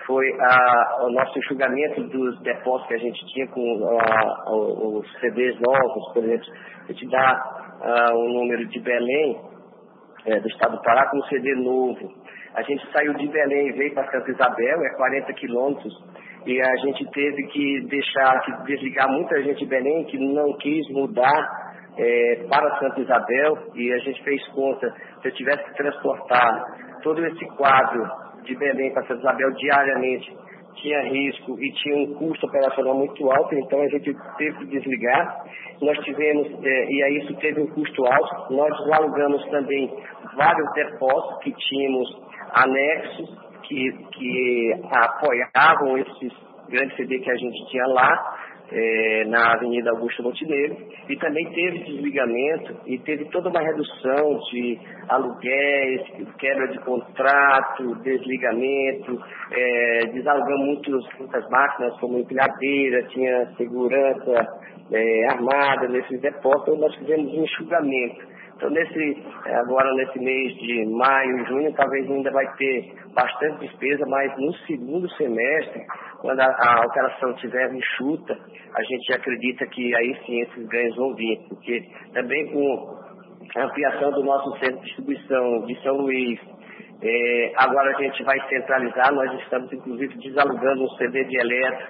foi 0.07 0.33
a, 0.41 1.05
o 1.05 1.11
nosso 1.11 1.41
julgamento 1.49 2.03
dos 2.05 2.41
depósitos 2.43 2.89
que 2.89 2.95
a 2.95 2.99
gente 2.99 3.27
tinha 3.27 3.47
com 3.49 3.99
a, 4.01 4.53
os 4.53 5.21
CDs 5.21 5.57
novos, 5.61 6.13
por 6.13 6.25
exemplo, 6.25 6.47
a 6.89 6.93
gente 6.93 7.09
dá 7.09 8.11
o 8.15 8.29
número 8.29 8.67
de 8.67 8.81
Belém, 8.81 9.54
é, 10.27 10.41
do 10.41 10.49
estado 10.49 10.77
do 10.77 10.83
Pará, 10.83 11.09
com 11.11 11.19
um 11.19 11.25
CD 11.25 11.55
novo. 11.55 12.13
A 12.55 12.63
gente 12.63 12.87
saiu 12.93 13.15
de 13.15 13.27
Belém 13.29 13.69
e 13.69 13.73
veio 13.73 13.95
para 13.95 14.11
Santa 14.11 14.31
Isabel, 14.31 14.85
é 14.85 14.97
40 14.97 15.33
quilômetros, 15.35 15.93
e 16.47 16.61
a 16.61 16.77
gente 16.77 17.11
teve 17.11 17.43
que 17.49 17.81
deixar, 17.89 18.41
que 18.43 18.53
desligar 18.65 19.11
muita 19.11 19.43
gente 19.43 19.59
de 19.59 19.67
Belém 19.67 20.05
que 20.05 20.19
não 20.19 20.53
quis 20.59 20.89
mudar 20.91 21.65
é, 21.97 22.45
para 22.49 22.79
Santa 22.79 23.01
Isabel 23.01 23.59
e 23.75 23.93
a 23.93 23.99
gente 23.99 24.23
fez 24.23 24.47
conta, 24.49 24.93
se 25.23 25.29
eu 25.29 25.33
tivesse 25.33 25.65
que 25.65 25.77
transportar 25.77 26.65
todo 27.03 27.25
esse 27.27 27.45
quadro 27.57 28.05
de 28.43 28.55
Belém 28.57 28.93
para 28.93 29.07
Santa 29.07 29.21
Isabel 29.21 29.51
diariamente, 29.53 30.37
tinha 30.75 31.01
risco 31.03 31.59
e 31.59 31.73
tinha 31.73 31.97
um 31.97 32.15
custo 32.15 32.47
operacional 32.47 32.95
muito 32.95 33.31
alto, 33.31 33.55
então 33.55 33.81
a 33.81 33.89
gente 33.89 34.15
teve 34.39 34.59
que 34.59 34.67
desligar. 34.67 35.45
Nós 35.81 35.99
tivemos, 36.05 36.47
é, 36.65 36.87
e 36.91 37.03
aí 37.03 37.19
isso 37.19 37.35
teve 37.37 37.61
um 37.61 37.67
custo 37.69 38.05
alto, 38.07 38.55
nós 38.55 38.73
alugamos 38.93 39.45
também 39.51 39.93
vários 40.37 40.73
depósitos 40.75 41.43
que 41.43 41.53
tínhamos 41.53 42.09
anexos 42.53 43.45
que, 43.63 43.93
que 44.13 44.73
apoiavam 44.93 45.99
esses 45.99 46.33
grandes 46.69 46.97
CD 46.97 47.19
que 47.19 47.31
a 47.31 47.37
gente 47.37 47.71
tinha 47.71 47.87
lá, 47.89 48.37
é, 48.71 49.25
na 49.27 49.53
Avenida 49.53 49.91
Augusto 49.91 50.23
Montenegro, 50.23 50.77
e 51.09 51.17
também 51.17 51.45
teve 51.53 51.79
desligamento 51.81 52.77
e 52.87 52.99
teve 52.99 53.25
toda 53.27 53.51
uma 53.51 53.61
redução 53.61 54.39
de 54.51 54.79
aluguéis, 55.09 56.03
quebra 56.39 56.69
de 56.69 56.79
contrato, 56.81 57.95
desligamento, 58.03 59.21
é, 59.53 60.07
desalugamos 60.13 60.67
muitos, 60.67 61.07
muitas 61.19 61.49
máquinas 61.51 61.99
como 62.01 62.19
empilhadeira, 62.19 63.03
tinha 63.09 63.47
segurança 63.57 64.47
é, 64.93 65.33
armada 65.33 65.89
nesses 65.89 66.21
depósitos, 66.21 66.79
nós 66.79 66.95
fizemos 66.97 67.33
um 67.33 67.45
enxugamento. 67.45 68.34
Então, 68.65 68.73
nesse, 68.73 69.23
agora 69.45 69.93
nesse 69.93 70.19
mês 70.21 70.55
de 70.55 70.87
maio 70.87 71.45
junho, 71.49 71.71
talvez 71.75 72.11
ainda 72.11 72.31
vai 72.31 72.47
ter 72.57 72.95
bastante 73.15 73.61
despesa, 73.61 74.07
mas 74.07 74.35
no 74.39 74.55
segundo 74.67 75.07
semestre, 75.17 75.83
quando 76.23 76.41
a, 76.41 76.47
a 76.47 76.87
operação 76.87 77.33
estiver 77.33 77.71
enxuta, 77.75 78.35
a 78.75 78.83
gente 78.85 79.13
acredita 79.13 79.67
que 79.67 79.95
aí 79.95 80.17
sim 80.25 80.41
esses 80.41 80.67
ganhos 80.67 80.97
vão 80.97 81.15
vir, 81.15 81.41
porque 81.47 81.79
também 82.15 82.51
com 82.53 82.97
a 83.55 83.65
ampliação 83.65 84.13
do 84.13 84.25
nosso 84.25 84.59
centro 84.59 84.79
de 84.79 84.87
distribuição 84.87 85.67
de 85.67 85.83
São 85.83 85.99
Luís, 85.99 86.41
é, 87.03 87.53
agora 87.57 87.95
a 87.95 88.01
gente 88.01 88.23
vai 88.23 88.41
centralizar, 88.49 89.13
nós 89.13 89.31
estamos 89.43 89.71
inclusive 89.75 90.17
desalugando 90.21 90.85
um 90.85 90.91
CD 90.97 91.23
de 91.25 91.37
eletro 91.39 91.87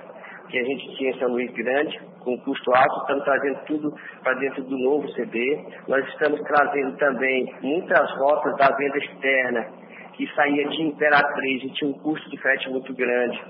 que 0.49 0.59
a 0.59 0.65
gente 0.65 0.97
tinha 0.97 1.11
em 1.11 1.19
São 1.21 1.29
Luís 1.29 1.53
Grande, 1.53 2.01
com 2.25 2.39
custo 2.39 2.75
alto, 2.75 3.01
estamos 3.03 3.25
trazendo 3.25 3.59
tudo 3.67 3.95
para 4.23 4.35
dentro 4.35 4.65
do 4.65 4.79
novo 4.79 5.09
CD. 5.11 5.65
Nós 5.87 6.05
estamos 6.09 6.41
trazendo 6.41 6.97
também 6.97 7.55
muitas 7.63 8.11
rotas 8.17 8.57
da 8.57 8.75
venda 8.77 8.99
externa, 8.99 9.67
que 10.15 10.27
saía 10.35 10.69
de 10.69 10.83
Imperatriz 10.83 11.63
e 11.65 11.71
tinha 11.75 11.91
um 11.91 11.99
custo 11.99 12.29
de 12.31 12.39
frete 12.39 12.71
muito 12.71 12.95
grande. 12.95 13.41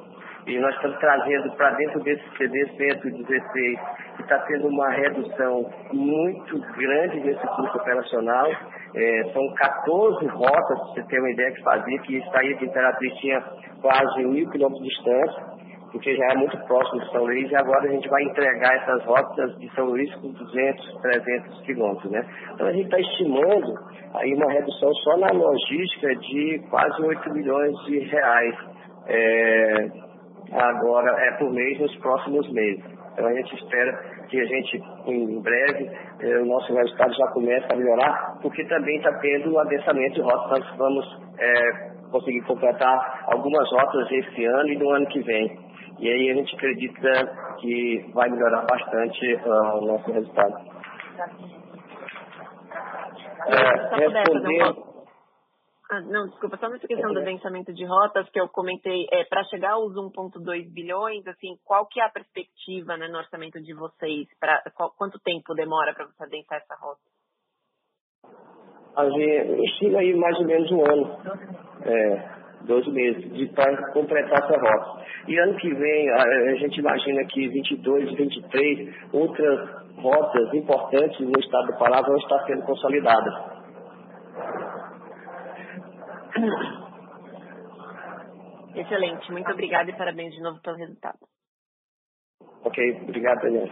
E 0.47 0.59
nós 0.59 0.75
estamos 0.75 0.99
trazendo 0.99 1.51
para 1.57 1.71
dentro 1.71 2.01
desse 2.03 2.23
CD 2.37 2.67
116, 2.77 3.81
que 4.17 4.23
está 4.23 4.39
tendo 4.41 4.69
uma 4.69 4.91
redução 4.91 5.65
muito 5.91 6.61
grande 6.77 7.21
desse 7.21 7.47
custo 7.47 7.79
operacional. 7.79 8.51
É, 8.95 9.25
são 9.33 9.55
14 9.55 10.27
rotas, 10.27 10.79
para 10.79 10.87
você 10.89 11.03
ter 11.05 11.19
uma 11.19 11.31
ideia 11.31 11.51
que 11.51 11.63
fazia, 11.63 11.99
que 12.03 12.21
saía 12.31 12.57
de 12.57 12.67
Imperatriz 12.67 13.15
tinha 13.15 13.43
quase 13.81 14.25
mil 14.25 14.51
quilômetros 14.51 14.83
de 14.83 14.89
distância 14.91 15.54
porque 15.95 16.17
já 16.17 16.27
é 16.33 16.35
muito 16.35 16.59
próximo 16.67 17.01
de 17.03 17.11
São 17.13 17.23
Luís 17.23 17.49
e 17.49 17.55
agora 17.55 17.85
a 17.85 17.93
gente 17.93 18.09
vai 18.09 18.21
entregar 18.25 18.75
essas 18.83 19.05
rotas 19.05 19.57
de 19.61 19.73
São 19.77 19.87
Luís 19.87 20.13
com 20.17 20.33
200, 20.33 21.01
300 21.01 21.61
quilômetros, 21.61 22.11
né? 22.11 22.27
Então 22.53 22.67
a 22.67 22.73
gente 22.73 22.87
está 22.87 22.99
estimando 22.99 23.75
aí 24.15 24.35
uma 24.35 24.51
redução 24.51 24.93
só 24.93 25.17
na 25.19 25.29
logística 25.29 26.17
de 26.17 26.61
quase 26.69 27.01
8 27.01 27.33
milhões 27.33 27.77
de 27.87 28.01
reais 28.01 28.57
é, 29.07 29.89
agora 30.51 31.13
é 31.29 31.31
por 31.39 31.53
mês 31.53 31.79
nos 31.79 31.95
próximos 31.99 32.53
meses. 32.53 32.85
Então 33.13 33.27
a 33.29 33.33
gente 33.33 33.55
espera 33.55 33.93
que 34.29 34.41
a 34.41 34.45
gente, 34.47 34.83
em 35.07 35.41
breve, 35.41 35.91
eh, 36.23 36.39
o 36.41 36.47
nosso 36.47 36.75
resultado 36.75 37.15
já 37.15 37.29
comece 37.29 37.73
a 37.73 37.77
melhorar, 37.77 38.39
porque 38.43 38.65
também 38.65 38.97
está 38.97 39.13
tendo 39.21 39.55
um 39.55 39.59
adensamento 39.61 40.15
de 40.15 40.23
rotas. 40.23 40.59
Nós 40.59 40.77
vamos 40.77 41.21
eh, 41.39 41.91
conseguir 42.11 42.41
completar 42.43 43.25
algumas 43.29 43.71
rotas 43.71 44.11
esse 44.11 44.45
ano 44.45 44.69
e 44.69 44.77
no 44.77 44.91
ano 44.91 45.07
que 45.07 45.21
vem. 45.21 45.64
E 45.99 46.09
aí 46.09 46.31
a 46.31 46.35
gente 46.35 46.55
acredita 46.55 47.57
que 47.61 48.11
vai 48.13 48.29
melhorar 48.29 48.67
bastante 48.67 49.35
uh, 49.35 49.79
o 49.79 49.87
nosso 49.87 50.11
resultado. 50.11 50.55
É, 53.47 53.97
respondendo... 53.97 54.95
Ah, 55.91 56.01
não, 56.01 56.27
desculpa, 56.27 56.57
só 56.57 56.69
nessa 56.69 56.89
questão 56.89 57.13
do 57.13 57.21
adensamento 57.21 57.73
de 57.73 57.85
rotas 57.85 58.29
que 58.31 58.41
eu 58.41 58.49
comentei, 58.49 59.07
é, 59.13 59.25
para 59.25 59.45
chegar 59.45 59.73
aos 59.73 59.93
1,2 59.95 60.73
bilhões, 60.73 61.27
assim, 61.27 61.57
qual 61.63 61.87
que 61.87 62.01
é 62.01 62.05
a 62.05 62.09
perspectiva 62.09 62.97
né, 62.97 63.07
no 63.07 63.19
orçamento 63.19 63.61
de 63.61 63.75
vocês? 63.75 64.27
Pra, 64.41 64.63
qual, 64.75 64.93
quanto 64.97 65.21
tempo 65.21 65.55
demora 65.55 65.95
para 65.95 66.07
você 66.07 66.25
adensar 66.25 66.59
essa 66.59 66.75
rota? 66.75 67.01
A 68.97 69.09
gente 69.11 69.65
estima 69.67 69.99
aí 69.99 70.15
mais 70.15 70.39
ou 70.39 70.47
menos 70.47 70.71
um 70.73 70.85
ano. 70.85 71.19
É, 71.85 72.44
12 72.65 72.91
meses, 72.91 73.33
de 73.33 73.47
para 73.55 73.93
completar 73.93 74.43
essa 74.43 74.59
rota. 74.59 75.05
E 75.29 75.39
ano 75.39 75.57
que 75.57 75.73
vem, 75.73 76.11
a, 76.11 76.23
a 76.23 76.55
gente 76.57 76.79
imagina 76.81 77.25
que 77.27 77.49
22, 77.49 78.15
23, 78.15 79.13
outras 79.13 79.85
rotas 79.97 80.55
importantes 80.55 81.21
no 81.21 81.39
estado 81.39 81.67
do 81.67 81.79
Pará 81.79 82.01
vão 82.03 82.17
estar 82.17 82.45
sendo 82.47 82.63
consolidadas. 82.63 83.35
Excelente, 88.75 89.31
muito 89.31 89.51
obrigada 89.53 89.91
e 89.91 89.97
parabéns 89.97 90.35
de 90.35 90.43
novo 90.43 90.61
pelo 90.61 90.77
resultado. 90.77 91.19
Ok, 92.65 93.03
obrigado, 93.03 93.43
Daniel. 93.43 93.69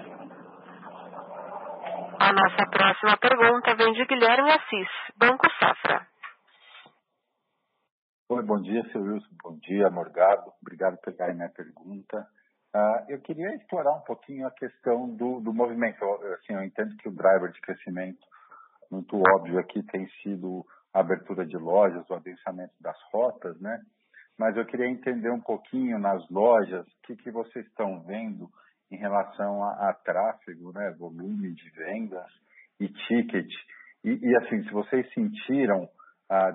A 2.20 2.32
nossa 2.32 2.66
próxima 2.70 3.16
pergunta 3.16 3.74
vem 3.74 3.92
de 3.94 4.04
Guilherme 4.04 4.50
Assis, 4.50 4.88
Banco 5.18 5.50
Safra. 5.58 6.11
Oi, 8.34 8.42
bom 8.44 8.62
dia, 8.62 8.82
seu 8.90 9.02
Wilson. 9.02 9.28
Bom 9.42 9.58
dia, 9.58 9.90
Morgado. 9.90 10.50
Obrigado 10.62 10.96
por 10.96 11.12
pegar 11.12 11.34
minha 11.34 11.50
pergunta. 11.50 12.26
Uh, 12.74 13.04
eu 13.10 13.20
queria 13.20 13.54
explorar 13.56 13.92
um 13.92 14.00
pouquinho 14.00 14.46
a 14.46 14.50
questão 14.50 15.06
do, 15.14 15.38
do 15.40 15.52
movimento. 15.52 16.02
Eu, 16.02 16.32
assim, 16.32 16.54
eu 16.54 16.64
entendo 16.64 16.96
que 16.96 17.10
o 17.10 17.14
driver 17.14 17.52
de 17.52 17.60
crescimento, 17.60 18.26
muito 18.90 19.18
óbvio 19.18 19.58
aqui, 19.58 19.82
tem 19.82 20.08
sido 20.22 20.64
a 20.94 21.00
abertura 21.00 21.44
de 21.44 21.58
lojas, 21.58 22.08
o 22.08 22.14
adensamento 22.14 22.72
das 22.80 22.96
rotas, 23.12 23.60
né? 23.60 23.78
Mas 24.38 24.56
eu 24.56 24.64
queria 24.64 24.88
entender 24.88 25.30
um 25.30 25.42
pouquinho 25.42 25.98
nas 25.98 26.26
lojas 26.30 26.86
o 26.86 27.02
que, 27.02 27.16
que 27.16 27.30
vocês 27.30 27.66
estão 27.66 28.00
vendo 28.00 28.48
em 28.90 28.96
relação 28.96 29.62
a, 29.62 29.90
a 29.90 29.92
tráfego, 29.92 30.72
né? 30.72 30.90
volume 30.98 31.52
de 31.52 31.68
vendas 31.72 32.32
e 32.80 32.88
ticket. 32.88 33.52
E, 34.02 34.18
e 34.26 34.36
assim, 34.38 34.62
se 34.62 34.70
vocês 34.70 35.06
sentiram 35.12 35.86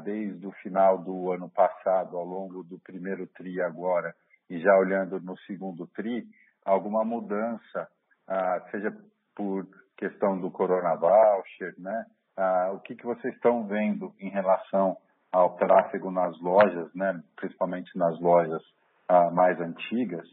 desde 0.04 0.46
o 0.48 0.52
final 0.64 0.98
do 0.98 1.32
ano 1.32 1.50
passado, 1.50 2.18
ao 2.18 2.26
longo 2.26 2.64
do 2.64 2.80
primeiro 2.80 3.28
TRI 3.28 3.62
agora, 3.62 4.14
e 4.50 4.60
já 4.60 4.76
olhando 4.78 5.20
no 5.20 5.38
segundo 5.40 5.86
TRI, 5.88 6.26
alguma 6.66 7.04
mudança, 7.04 7.88
ah, 8.28 8.62
seja 8.72 8.92
por 9.36 9.68
questão 9.98 10.40
do 10.40 10.52
Corona 10.52 10.96
Voucher, 10.96 11.74
né? 11.78 12.06
Ah, 12.38 12.72
o 12.74 12.80
que, 12.80 12.96
que 12.96 13.06
vocês 13.06 13.34
estão 13.36 13.66
vendo 13.66 14.14
em 14.20 14.30
relação 14.30 14.98
ao 15.32 15.56
tráfego 15.58 16.12
nas 16.12 16.40
lojas, 16.42 16.94
né? 16.94 17.22
principalmente 17.36 17.96
nas 17.98 18.20
lojas 18.20 18.62
ah, 19.08 19.30
mais 19.32 19.60
antigas, 19.60 20.28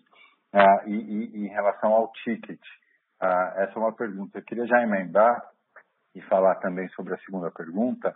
e, 0.87 0.95
e, 0.95 1.47
em 1.47 1.49
relação 1.49 1.93
ao 1.93 2.13
ticket? 2.13 2.61
Essa 3.21 3.73
é 3.75 3.79
uma 3.79 3.95
pergunta. 3.95 4.39
Eu 4.39 4.45
queria 4.45 4.67
já 4.67 4.83
emendar 4.83 5.43
e 6.15 6.21
falar 6.23 6.57
também 6.57 6.87
sobre 6.91 7.15
a 7.15 7.19
segunda 7.19 7.51
pergunta, 7.51 8.15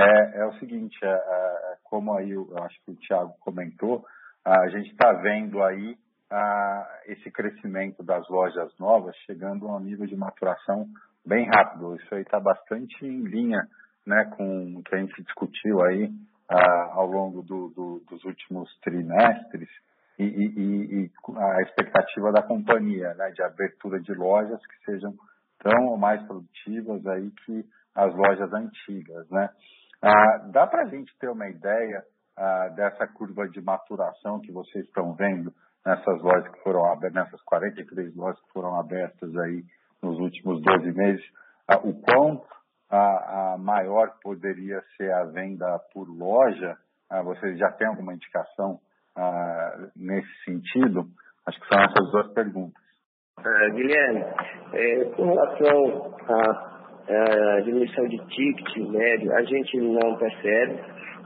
é, 0.00 0.38
é 0.38 0.46
o 0.46 0.52
seguinte, 0.54 0.98
é, 1.02 1.08
é, 1.08 1.76
como 1.84 2.16
aí 2.16 2.30
eu 2.30 2.48
acho 2.58 2.76
que 2.84 2.92
o 2.92 2.96
Thiago 2.96 3.34
comentou, 3.40 4.04
a 4.44 4.68
gente 4.68 4.90
está 4.90 5.12
vendo 5.12 5.62
aí 5.62 5.96
a, 6.30 7.00
esse 7.06 7.30
crescimento 7.30 8.02
das 8.02 8.26
lojas 8.28 8.72
novas 8.78 9.14
chegando 9.26 9.68
a 9.68 9.76
um 9.76 9.80
nível 9.80 10.06
de 10.06 10.16
maturação 10.16 10.86
bem 11.26 11.46
rápido. 11.46 11.96
Isso 11.96 12.14
aí 12.14 12.22
está 12.22 12.40
bastante 12.40 13.04
em 13.04 13.22
linha 13.22 13.66
né, 14.06 14.24
com 14.36 14.76
o 14.76 14.82
que 14.82 14.94
a 14.94 14.98
gente 14.98 15.22
discutiu 15.22 15.82
aí 15.82 16.10
a, 16.48 16.92
ao 16.94 17.06
longo 17.06 17.42
do, 17.42 17.68
do, 17.68 18.02
dos 18.08 18.24
últimos 18.24 18.68
trimestres 18.80 19.68
e, 20.18 20.24
e, 20.24 21.04
e, 21.04 21.10
a 21.36 21.62
expectativa 21.62 22.32
da 22.32 22.42
companhia 22.42 23.14
né, 23.14 23.30
de 23.30 23.42
abertura 23.42 24.00
de 24.00 24.12
lojas 24.14 24.60
que 24.66 24.84
sejam 24.84 25.14
tão 25.58 25.86
ou 25.86 25.96
mais 25.96 26.22
produtivas 26.26 27.06
aí 27.06 27.30
que 27.44 27.64
as 27.94 28.14
lojas 28.14 28.52
antigas, 28.52 29.28
né? 29.30 29.50
Ah, 30.02 30.38
dá 30.50 30.66
para 30.66 30.82
a 30.82 30.86
gente 30.86 31.12
ter 31.18 31.28
uma 31.28 31.48
ideia 31.48 32.02
ah, 32.36 32.68
dessa 32.74 33.06
curva 33.06 33.48
de 33.48 33.60
maturação 33.60 34.40
que 34.40 34.50
vocês 34.50 34.84
estão 34.86 35.14
vendo 35.14 35.52
nessas 35.84 36.22
lojas 36.22 36.48
que 36.52 36.62
foram 36.62 36.84
abertas, 36.86 37.12
nessas 37.12 37.42
43 37.42 38.14
lojas 38.16 38.40
que 38.40 38.52
foram 38.52 38.78
abertas 38.78 39.36
aí 39.36 39.62
nos 40.02 40.18
últimos 40.18 40.62
12 40.62 40.92
meses, 40.92 41.24
ah, 41.68 41.78
o 41.78 42.00
quão 42.00 42.42
a, 42.90 43.52
a, 43.52 43.58
maior 43.58 44.10
poderia 44.22 44.82
ser 44.96 45.12
a 45.12 45.24
venda 45.24 45.78
por 45.92 46.08
loja? 46.08 46.76
Ah, 47.10 47.22
vocês 47.22 47.58
já 47.58 47.70
têm 47.72 47.86
alguma 47.86 48.14
indicação 48.14 48.80
ah, 49.16 49.88
nesse 49.94 50.44
sentido? 50.44 51.06
Acho 51.46 51.60
que 51.60 51.68
são 51.68 51.78
essas 51.82 52.10
duas 52.10 52.32
perguntas. 52.32 52.82
Guilherme, 53.74 54.20
é, 54.74 55.04
com 55.16 55.24
relação 55.24 56.14
a 56.28 56.69
a 57.08 57.60
diminuição 57.60 58.06
de 58.08 58.18
ticket 58.26 58.76
médio, 58.88 59.32
a 59.34 59.42
gente 59.42 59.76
não 59.78 60.16
percebe 60.16 60.78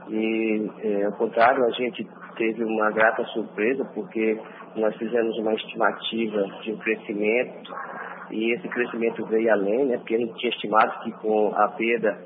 e, 0.09 0.71
é, 0.83 1.05
ao 1.05 1.13
contrário, 1.13 1.63
a 1.65 1.71
gente 1.71 2.07
teve 2.37 2.63
uma 2.63 2.91
grata 2.91 3.23
surpresa 3.25 3.83
porque 3.93 4.39
nós 4.75 4.95
fizemos 4.97 5.37
uma 5.39 5.53
estimativa 5.53 6.43
de 6.61 6.73
um 6.73 6.77
crescimento 6.77 7.73
e 8.31 8.53
esse 8.53 8.67
crescimento 8.67 9.25
veio 9.27 9.51
além, 9.51 9.85
né, 9.85 9.97
porque 9.97 10.15
a 10.15 10.19
gente 10.19 10.35
tinha 10.35 10.51
estimado 10.51 10.99
que 11.03 11.11
com 11.13 11.53
a 11.55 11.67
perda 11.69 12.17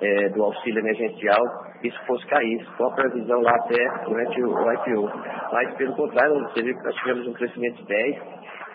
é, 0.00 0.28
do 0.30 0.42
auxílio 0.42 0.80
emergencial 0.80 1.70
isso 1.82 1.98
fosse 2.06 2.26
cair. 2.26 2.66
Foi 2.76 2.86
a 2.86 2.90
previsão 2.90 3.40
lá 3.40 3.52
até 3.52 4.04
durante 4.04 4.42
o 4.42 4.72
IPO. 4.72 5.10
Mas, 5.52 5.74
pelo 5.76 5.94
contrário, 5.94 6.40
você 6.40 6.62
viu 6.62 6.76
que 6.76 6.84
nós 6.84 6.94
tivemos 6.96 7.26
um 7.26 7.32
crescimento 7.32 7.76
de 7.76 7.86
10 7.86 8.16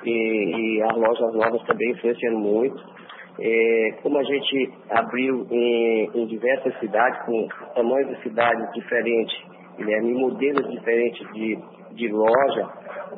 e, 0.03 0.77
e 0.79 0.83
as 0.83 0.97
lojas 0.97 1.33
novas 1.33 1.61
também 1.63 1.91
influenciando 1.91 2.39
muito. 2.39 2.83
É, 3.39 3.95
como 4.01 4.17
a 4.17 4.23
gente 4.23 4.73
abriu 4.89 5.45
em, 5.51 6.09
em, 6.13 6.25
diversas 6.27 6.77
cidades, 6.79 7.21
com 7.25 7.47
tamanhos 7.75 8.15
de 8.15 8.23
cidades 8.23 8.71
diferentes, 8.73 9.37
né, 9.77 9.99
modelos 10.01 10.69
diferentes 10.71 11.27
de, 11.33 11.59
de 11.93 12.07
loja, 12.07 12.69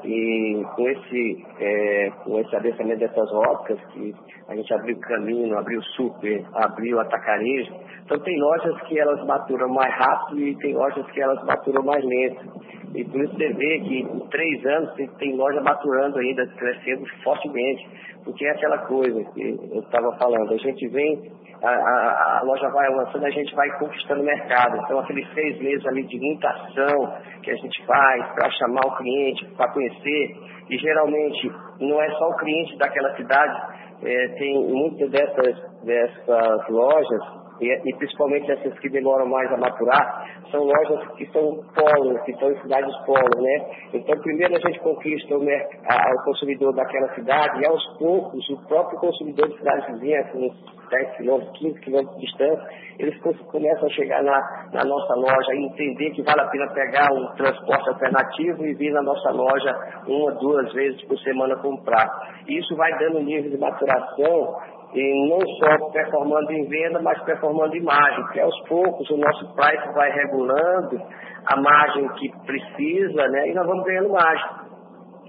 e 0.03 0.65
com 0.75 0.89
esse, 0.89 1.45
é, 1.59 2.11
com 2.23 2.39
esse 2.39 2.55
adensamento 2.55 2.99
dessas 2.99 3.31
óticas, 3.31 3.79
que 3.93 4.13
a 4.47 4.55
gente 4.55 4.73
abriu 4.73 4.99
caminho, 4.99 5.57
abriu 5.57 5.81
super, 5.95 6.43
abriu 6.53 6.99
atacarejo, 6.99 7.73
então 8.05 8.19
tem 8.19 8.39
lojas 8.39 8.81
que 8.83 8.97
elas 8.97 9.25
maturam 9.25 9.69
mais 9.69 9.93
rápido 9.93 10.39
e 10.39 10.55
tem 10.57 10.73
lojas 10.73 11.05
que 11.11 11.21
elas 11.21 11.43
maturam 11.43 11.83
mais 11.83 12.03
lento. 12.03 12.67
E 12.95 13.03
por 13.03 13.21
isso 13.21 13.35
você 13.35 13.53
vê 13.53 13.79
que 13.79 13.99
em 13.99 14.19
três 14.29 14.65
anos 14.65 14.93
tem 15.19 15.35
loja 15.35 15.61
maturando 15.61 16.17
ainda, 16.17 16.47
crescendo 16.57 17.05
fortemente. 17.23 17.85
Porque 18.23 18.45
é 18.45 18.51
aquela 18.51 18.77
coisa 18.79 19.23
que 19.33 19.41
eu 19.71 19.81
estava 19.81 20.17
falando, 20.17 20.53
a 20.53 20.57
gente 20.57 20.87
vem, 20.87 21.31
a, 21.63 21.69
a, 21.69 22.39
a, 22.39 22.41
loja 22.43 22.69
vai 22.69 22.87
avançando, 22.87 23.25
a 23.25 23.29
gente 23.29 23.53
vai 23.55 23.69
conquistando 23.79 24.21
o 24.21 24.25
mercado. 24.25 24.77
Então 24.77 24.99
aqueles 24.99 25.27
seis 25.33 25.59
meses 25.59 25.85
ali 25.85 26.03
de 26.03 26.19
muita 26.19 26.49
ação 26.49 27.17
que 27.41 27.51
a 27.51 27.55
gente 27.55 27.85
faz 27.85 28.25
para 28.33 28.49
chamar 28.51 28.81
o 28.85 28.95
cliente, 28.97 29.45
para 29.55 29.71
conhecer, 29.71 30.35
e 30.69 30.77
geralmente 30.77 31.51
não 31.79 32.01
é 32.01 32.09
só 32.11 32.29
o 32.29 32.37
cliente 32.37 32.77
daquela 32.77 33.15
cidade, 33.15 33.61
é, 34.03 34.27
tem 34.37 34.55
muitas 34.69 35.09
dessas, 35.09 35.83
dessas 35.83 36.69
lojas 36.69 37.46
e, 37.61 37.89
e, 37.89 37.95
principalmente 37.95 38.51
essas 38.51 38.77
que 38.79 38.89
demoram 38.89 39.25
mais 39.27 39.51
a 39.51 39.57
maturar, 39.57 40.25
são 40.51 40.63
lojas 40.63 41.07
que 41.17 41.25
são 41.31 41.63
polos, 41.73 42.21
que 42.21 42.31
estão 42.31 42.51
em 42.51 42.61
cidades 42.61 42.95
polos, 43.05 43.43
né? 43.43 43.65
Então, 43.93 44.17
primeiro 44.19 44.55
a 44.55 44.59
gente 44.59 44.79
conquista 44.79 45.35
o, 45.35 45.41
a, 45.41 46.11
o, 46.13 46.23
consumidor 46.23 46.73
daquela 46.73 47.13
cidade 47.15 47.61
e 47.61 47.67
aos 47.67 47.97
poucos 47.97 48.47
o 48.49 48.57
próprio 48.67 48.99
consumidor 48.99 49.47
de 49.49 49.57
cidades 49.57 49.87
vizinhas, 49.87 50.29
com 50.31 50.49
10 50.89 51.17
quilômetros, 51.17 51.59
15 51.59 51.79
quilômetros 51.81 52.15
de 52.17 52.25
distância, 52.25 52.67
eles 52.99 53.19
começam 53.51 53.87
a 53.87 53.91
chegar 53.91 54.23
na, 54.23 54.69
na 54.73 54.83
nossa 54.83 55.15
loja 55.15 55.53
e 55.53 55.65
entender 55.65 56.11
que 56.11 56.23
vale 56.23 56.41
a 56.41 56.47
pena 56.47 56.67
pegar 56.73 57.11
um 57.13 57.27
transporte 57.35 57.89
alternativo 57.89 58.65
e 58.65 58.73
vir 58.73 58.91
na 58.91 59.01
nossa 59.01 59.31
loja 59.31 60.03
uma, 60.07 60.31
duas 60.33 60.71
vezes 60.73 61.01
por 61.05 61.17
semana 61.19 61.55
comprar. 61.57 62.07
E 62.47 62.57
isso 62.57 62.75
vai 62.75 62.97
dando 62.99 63.19
um 63.19 63.23
nível 63.23 63.51
de 63.51 63.57
maturação 63.57 64.55
e 64.93 65.29
não 65.29 65.39
só 65.39 65.89
performando 65.91 66.51
em 66.51 66.65
venda, 66.67 67.01
mas 67.01 67.21
performando 67.23 67.75
em 67.75 67.83
margem, 67.83 68.23
porque 68.23 68.39
aos 68.39 68.59
poucos 68.67 69.09
o 69.09 69.17
nosso 69.17 69.53
price 69.53 69.93
vai 69.93 70.09
regulando 70.11 71.01
a 71.45 71.61
margem 71.61 72.07
que 72.15 72.31
precisa, 72.45 73.27
né, 73.27 73.49
e 73.49 73.53
nós 73.53 73.67
vamos 73.67 73.83
ganhando 73.83 74.09
margem. 74.09 74.49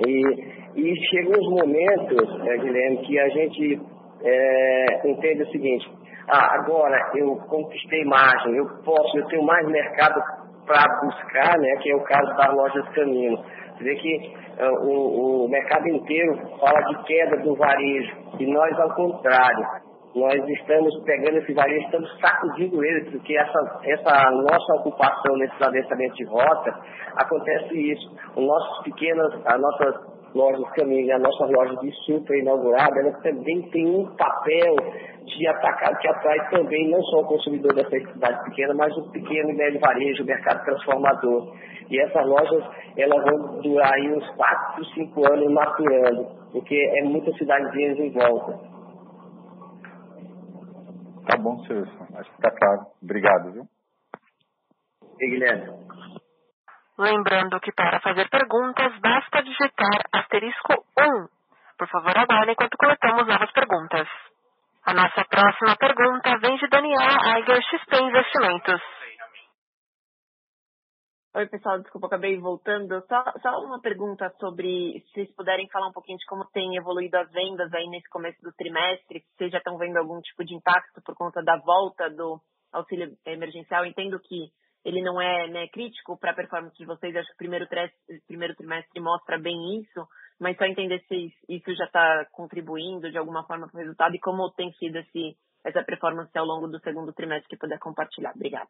E, 0.07 0.23
e 0.77 0.95
chegam 1.11 1.33
uns 1.33 1.51
momentos, 1.51 2.39
né, 2.39 2.57
Guilherme, 2.57 2.99
que 2.99 3.19
a 3.19 3.29
gente 3.29 3.81
é, 4.23 5.09
entende 5.09 5.43
o 5.43 5.51
seguinte, 5.51 5.91
ah, 6.29 6.57
agora 6.61 7.11
eu 7.15 7.37
conquistei 7.49 8.05
margem, 8.05 8.57
eu 8.57 8.67
posso, 8.85 9.19
eu 9.19 9.27
tenho 9.27 9.45
mais 9.45 9.67
mercado 9.67 10.21
para 10.67 10.85
buscar, 11.03 11.59
né, 11.59 11.77
que 11.81 11.91
é 11.91 11.97
o 11.97 12.05
caso 12.05 12.37
das 12.37 12.55
lojas 12.55 12.89
Caminho. 12.95 13.39
Você 13.79 13.85
vê 13.85 13.95
que 13.95 14.35
uh, 14.61 14.87
o, 14.87 15.45
o 15.45 15.49
mercado 15.49 15.87
inteiro 15.89 16.37
fala 16.59 16.81
de 16.81 17.05
queda 17.05 17.37
do 17.39 17.55
varejo, 17.55 18.13
e 18.41 18.53
nós, 18.53 18.79
ao 18.81 18.93
contrário, 18.95 19.65
nós 20.17 20.49
estamos 20.49 20.93
pegando 21.05 21.39
esse 21.39 21.53
varejo, 21.55 21.85
estamos 21.85 22.21
sacudindo 22.21 22.85
ele, 22.85 23.11
porque 23.11 23.37
essa, 23.37 23.81
essa 23.85 24.31
nossa 24.33 24.75
ocupação 24.81 25.37
nesse 25.37 25.63
adensamento 25.63 26.15
de 26.15 26.25
rota, 26.25 26.75
acontece 27.17 27.93
isso. 27.93 28.11
Os 28.35 28.45
nossos 28.45 28.85
pequenos, 28.85 29.35
as 29.47 29.61
nossas 29.61 30.18
lojas 30.35 30.69
caminho, 30.73 31.15
a 31.15 31.19
nossa 31.19 31.47
loja 31.47 31.77
de 31.81 31.91
super 32.05 32.39
inaugurada, 32.39 33.01
ela 33.01 33.13
também 33.21 33.63
tem 33.71 33.87
um 33.87 34.07
papel 34.17 34.75
de 35.25 35.47
atacar, 35.47 35.99
que 35.99 36.09
atrai 36.09 36.51
também 36.51 36.91
não 36.91 37.03
só 37.03 37.21
o 37.21 37.27
consumidor 37.27 37.75
dessa 37.75 37.91
cidade 37.91 38.45
pequena, 38.45 38.75
mas 38.75 38.97
o 38.97 39.11
pequeno 39.11 39.51
e 39.51 39.55
médio 39.55 39.81
varejo, 39.81 40.23
o 40.23 40.27
mercado 40.27 40.65
transformador. 40.65 41.55
E 41.91 42.01
essas 42.01 42.27
lojas, 42.27 42.65
elas 42.97 43.25
vão 43.25 43.61
durar 43.61 43.93
aí 43.95 44.13
uns 44.13 44.29
4, 44.37 44.85
5 44.85 45.33
anos 45.33 45.53
maturando, 45.53 46.27
porque 46.53 46.75
é 46.75 47.03
muitas 47.05 47.37
cidadezinhas 47.37 47.99
em 47.99 48.11
volta. 48.11 48.69
Tá 51.29 51.37
bom, 51.37 51.59
Celso. 51.65 51.93
Acho 52.15 52.31
que 52.33 52.41
tá 52.41 52.51
claro. 52.51 52.87
Obrigado, 53.03 53.53
viu? 53.53 53.65
E 55.21 55.29
Guilherme. 55.29 55.67
Lembrando 56.99 57.61
que 57.61 57.71
para 57.71 58.01
fazer 58.01 58.29
perguntas 58.29 58.93
basta 59.01 59.41
digitar 59.43 60.03
asterisco 60.13 60.85
1. 60.99 61.29
Por 61.79 61.89
favor, 61.89 62.19
aguarde 62.19 62.51
enquanto 62.51 62.77
coletamos 62.77 63.25
novas 63.25 63.53
perguntas. 63.53 64.09
A 64.85 64.93
nossa 64.93 65.25
próxima 65.25 65.77
pergunta 65.77 66.37
vem 66.39 66.57
de 66.57 66.67
Daniela 66.67 67.35
Aiger, 67.35 67.63
XP 67.63 68.03
Investimentos. 68.03 68.83
Oi, 71.37 71.47
pessoal, 71.47 71.79
desculpa, 71.79 72.09
acabei 72.09 72.37
voltando. 72.41 73.01
Só, 73.07 73.23
só 73.43 73.51
uma 73.61 73.81
pergunta 73.81 74.29
sobre 74.41 75.01
se 75.07 75.13
vocês 75.13 75.35
puderem 75.37 75.69
falar 75.69 75.87
um 75.87 75.93
pouquinho 75.93 76.19
de 76.19 76.27
como 76.27 76.47
tem 76.47 76.75
evoluído 76.75 77.17
as 77.17 77.31
vendas 77.31 77.73
aí 77.75 77.87
nesse 77.91 78.09
começo 78.09 78.43
do 78.43 78.53
trimestre, 78.55 79.21
se 79.21 79.37
vocês 79.37 79.53
já 79.53 79.59
estão 79.59 79.79
vendo 79.79 79.99
algum 79.99 80.21
tipo 80.21 80.45
de 80.45 80.57
impacto 80.57 81.01
por 81.05 81.15
conta 81.15 81.45
da 81.45 81.57
volta 81.59 82.11
do 82.11 82.41
auxílio 82.73 83.17
emergencial. 83.25 83.87
Entendo 83.87 84.19
que 84.19 84.51
ele 84.85 85.03
não 85.03 85.21
é 85.21 85.49
né, 85.49 85.69
crítico 85.69 86.19
para 86.19 86.31
a 86.31 86.35
performance 86.35 86.77
de 86.77 86.87
vocês. 86.87 87.15
Acho 87.15 87.29
que 87.29 87.35
o 87.35 87.39
primeiro, 87.39 87.67
primeiro 88.27 88.55
trimestre 88.55 89.01
mostra 89.01 89.39
bem 89.39 89.81
isso, 89.81 90.07
mas 90.41 90.57
só 90.57 90.65
entender 90.65 91.01
se 91.09 91.33
isso 91.49 91.75
já 91.75 91.85
está 91.85 92.27
contribuindo 92.33 93.11
de 93.11 93.19
alguma 93.19 93.45
forma 93.45 93.69
para 93.69 93.77
o 93.77 93.81
resultado 93.81 94.15
e 94.15 94.21
como 94.21 94.51
tem 94.53 94.73
sido 94.75 94.97
esse, 94.99 95.37
essa 95.65 95.83
performance 95.83 96.37
ao 96.39 96.47
longo 96.47 96.69
do 96.69 96.79
segundo 96.81 97.13
trimestre 97.13 97.49
que 97.49 97.57
puder 97.57 97.79
compartilhar. 97.79 98.33
Obrigada. 98.35 98.69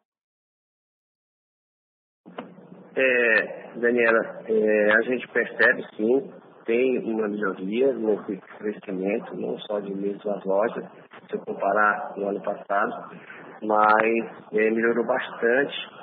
É, 2.95 3.71
Daniela, 3.75 4.43
é, 4.47 4.91
a 4.91 5.01
gente 5.01 5.27
percebe 5.29 5.85
sim, 5.95 6.33
tem 6.65 6.99
uma 6.99 7.27
melhoria 7.27 7.93
no 7.93 8.21
crescimento, 8.57 9.35
não 9.35 9.57
só 9.59 9.79
de 9.79 9.93
mesmo 9.93 10.29
as 10.31 10.43
lojas, 10.43 10.85
se 11.29 11.35
eu 11.35 11.39
comparar 11.45 12.13
no 12.17 12.29
ano 12.29 12.41
passado, 12.41 13.15
mas 13.61 14.51
é, 14.51 14.69
melhorou 14.69 15.05
bastante 15.05 15.98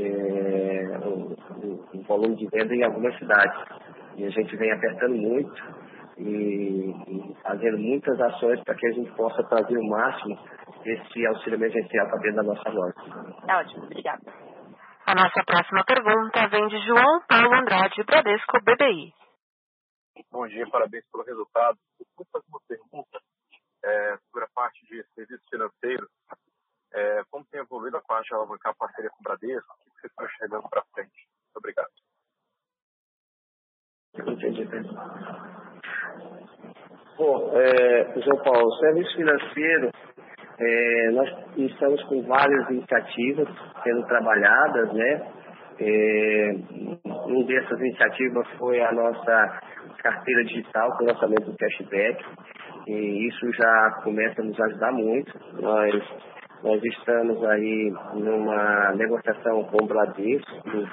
é, 0.00 0.98
o, 1.06 1.34
o, 1.94 2.02
volume 2.02 2.36
de 2.36 2.46
venda 2.48 2.74
em 2.74 2.84
algumas 2.84 3.16
cidades. 3.18 3.56
E 4.16 4.24
a 4.24 4.30
gente 4.30 4.56
vem 4.56 4.72
apertando 4.72 5.16
muito 5.16 5.54
e, 6.18 6.90
e 7.08 7.34
fazendo 7.42 7.78
muitas 7.78 8.20
ações 8.20 8.62
para 8.64 8.74
que 8.74 8.86
a 8.86 8.92
gente 8.92 9.10
possa 9.12 9.42
trazer 9.44 9.76
o 9.76 9.88
máximo 9.88 10.38
desse 10.82 11.26
auxílio 11.26 11.56
emergencial 11.56 12.08
para 12.08 12.18
dentro 12.18 12.36
da 12.36 12.42
nossa 12.42 12.70
loja. 12.70 12.94
É 13.48 13.56
ótimo, 13.56 13.84
obrigada. 13.84 14.22
A 15.06 15.14
nossa 15.14 15.44
próxima 15.44 15.84
pergunta 15.84 16.48
vem 16.48 16.66
de 16.68 16.78
João 16.86 17.20
Paulo 17.28 17.54
Andrade, 17.54 18.02
Bradesco 18.04 18.58
BBI. 18.62 19.12
Bom 20.30 20.46
dia, 20.46 20.66
parabéns 20.70 21.04
pelo 21.12 21.24
resultado. 21.24 21.78
Eu 22.00 22.06
vou 22.16 22.26
fazer 22.32 22.46
uma 22.48 22.60
pergunta 22.66 23.20
é, 23.84 24.16
sobre 24.16 24.44
a 24.44 24.48
parte 24.54 24.80
de 24.86 25.04
serviços 25.14 25.46
financeiros. 25.50 26.08
É, 26.92 27.22
como 27.30 27.44
tem 27.46 27.60
evoluído 27.60 27.96
a 27.96 28.02
parte 28.02 28.28
de 28.28 28.34
alavancar 28.34 28.72
a 28.72 28.76
parceria 28.76 29.10
com 29.10 29.18
o 29.18 29.22
Bradesco? 29.24 29.76
O 30.16 30.24
estão 30.24 30.28
chegando 30.38 30.68
para 30.68 30.82
frente? 30.94 31.10
Muito 31.42 31.58
obrigado. 31.58 31.88
Bom, 37.16 37.52
é, 37.54 38.20
João 38.20 38.42
Paulo, 38.44 38.70
serviço 38.78 39.16
financeiro, 39.16 39.90
é, 40.58 41.10
nós 41.10 41.28
estamos 41.56 42.02
com 42.04 42.22
várias 42.22 42.70
iniciativas 42.70 43.48
sendo 43.82 44.06
trabalhadas, 44.06 44.92
né? 44.92 45.32
É, 45.80 46.52
uma 47.04 47.44
dessas 47.44 47.80
iniciativas 47.80 48.46
foi 48.56 48.80
a 48.80 48.92
nossa 48.92 49.60
carteira 49.98 50.44
digital 50.44 50.96
com 50.96 51.04
o 51.04 51.08
lançamento 51.08 51.50
do 51.50 51.56
cashback. 51.56 52.24
E 52.86 53.28
isso 53.28 53.52
já 53.52 54.00
começa 54.04 54.40
a 54.40 54.44
nos 54.44 54.60
ajudar 54.60 54.92
muito. 54.92 55.32
Nós 55.60 56.02
nós 56.64 56.82
estamos 56.82 57.44
aí 57.44 57.92
numa 58.14 58.92
negociação 58.94 59.64
com 59.64 59.84
o 59.84 59.86
Bradesco 59.86 60.88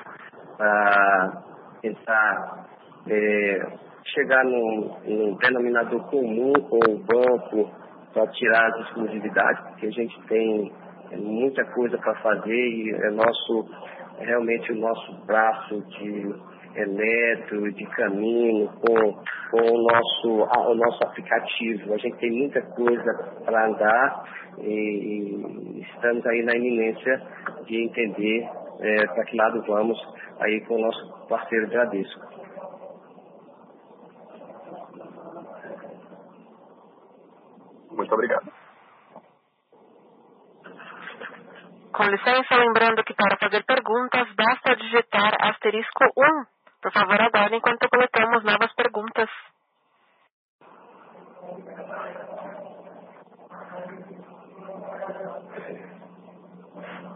para 0.58 1.44
tentar 1.82 2.68
é, 3.08 3.78
chegar 4.04 4.44
num, 4.44 4.98
num 5.06 5.38
denominador 5.38 6.04
comum 6.10 6.52
com 6.70 6.80
o 6.92 7.00
banco 7.00 7.72
para 8.14 8.28
tirar 8.28 8.68
as 8.68 8.86
exclusividades, 8.88 9.64
porque 9.70 9.88
a 9.88 9.92
gente 9.92 10.22
tem 10.28 10.74
muita 11.14 11.64
coisa 11.74 11.98
para 11.98 12.16
fazer 12.16 12.54
e 12.54 12.92
é 12.92 13.10
nosso 13.12 13.66
realmente 14.20 14.74
o 14.74 14.76
nosso 14.76 15.26
braço 15.26 15.82
de, 15.88 16.36
eletro, 16.76 17.72
de 17.74 17.86
caminho, 17.88 18.70
com, 18.80 19.14
com 19.52 19.72
o, 19.72 19.84
nosso, 19.84 20.50
a, 20.56 20.70
o 20.70 20.76
nosso 20.76 21.04
aplicativo. 21.04 21.94
A 21.94 21.98
gente 21.98 22.18
tem 22.18 22.32
muita 22.32 22.62
coisa 22.62 23.14
para 23.46 23.68
andar 23.68 24.24
e, 24.60 25.82
estamos 25.82 26.26
aí 26.26 26.44
na 26.44 26.56
iminência 26.56 27.22
de 27.66 27.84
entender 27.84 28.50
é, 28.80 29.08
para 29.08 29.26
que 29.26 29.38
lado 29.38 29.64
vamos 29.68 30.00
aí 30.40 30.62
com 30.62 30.76
o 30.76 30.82
nosso 30.82 31.28
parceiro 31.28 31.68
Bradesco. 31.68 32.32
Muito 37.92 38.14
obrigado. 38.14 38.52
Com 41.94 42.04
licença, 42.04 42.56
lembrando 42.56 43.04
que 43.04 43.14
para 43.14 43.38
fazer 43.38 43.64
perguntas 43.66 44.28
basta 44.34 44.76
digitar 44.76 45.36
asterisco 45.42 46.06
1. 46.18 46.61
Por 46.82 46.92
favor, 46.92 47.22
aguarde 47.22 47.56
enquanto 47.56 47.90
coletamos 47.90 48.44
novas 48.44 48.74
perguntas. 48.74 49.30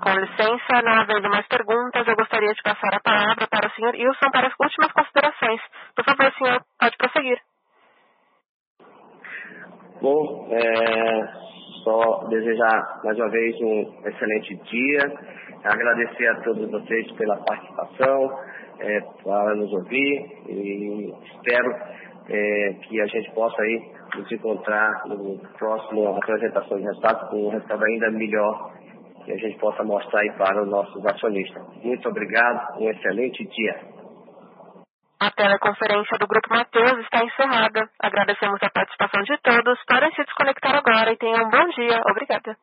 Com 0.04 0.12
licença, 0.20 0.82
não 0.84 1.02
havendo 1.02 1.30
mais 1.30 1.48
perguntas, 1.48 2.08
eu 2.08 2.16
gostaria 2.16 2.54
de 2.54 2.62
passar 2.62 2.94
a 2.94 3.00
palavra 3.00 3.48
para 3.48 3.68
o 3.68 3.72
senhor 3.72 3.96
Wilson 3.96 4.30
para 4.32 4.48
as 4.48 4.54
últimas 4.60 4.92
considerações. 4.92 5.62
Por 5.96 6.06
favor, 6.06 6.32
senhor, 6.34 6.62
pode 6.80 6.98
prosseguir. 6.98 7.42
Bom, 10.00 10.48
é, 10.52 11.46
só 11.84 12.28
desejar 12.28 13.02
mais 13.04 13.18
uma 13.18 13.30
vez 13.30 13.56
um 13.62 14.02
excelente 14.06 14.56
dia, 14.66 15.00
agradecer 15.64 16.28
a 16.28 16.42
todos 16.42 16.70
vocês 16.70 17.12
pela 17.14 17.38
participação, 17.38 18.40
é, 18.80 19.00
para 19.24 19.56
nos 19.56 19.72
ouvir 19.74 20.26
e 20.48 21.14
espero 21.34 21.72
é, 22.30 22.74
que 22.84 23.02
a 23.02 23.06
gente 23.08 23.32
possa 23.32 23.62
aí 23.62 23.92
nos 24.16 24.32
encontrar 24.32 25.08
no 25.08 25.38
próximo 25.58 26.16
apresentação 26.18 26.78
de 26.78 26.84
resultados 26.84 27.30
com 27.30 27.48
um 27.48 27.50
resultado 27.50 27.84
ainda 27.84 28.12
melhor 28.12 28.72
que 29.26 29.32
a 29.32 29.38
gente 29.38 29.58
possa 29.58 29.84
mostrar 29.84 30.22
aí 30.22 30.32
para 30.34 30.64
os 30.64 30.70
nossos 30.70 31.06
acionistas. 31.06 31.62
Muito 31.84 32.08
obrigado, 32.08 32.80
um 32.80 32.90
excelente 32.90 33.44
dia. 33.44 33.96
A 35.20 35.32
teleconferência 35.32 36.18
do 36.20 36.28
Grupo 36.28 36.50
Mateus 36.50 37.00
está 37.00 37.24
encerrada. 37.24 37.90
Agradecemos 38.00 38.62
a 38.62 38.70
participação 38.70 39.24
de 39.24 39.38
todos. 39.42 39.80
Podem 39.88 40.12
se 40.12 40.24
desconectar 40.24 40.76
agora 40.76 41.12
e 41.12 41.18
tenham 41.18 41.48
um 41.48 41.50
bom 41.50 41.68
dia. 41.70 42.00
Obrigada. 42.12 42.56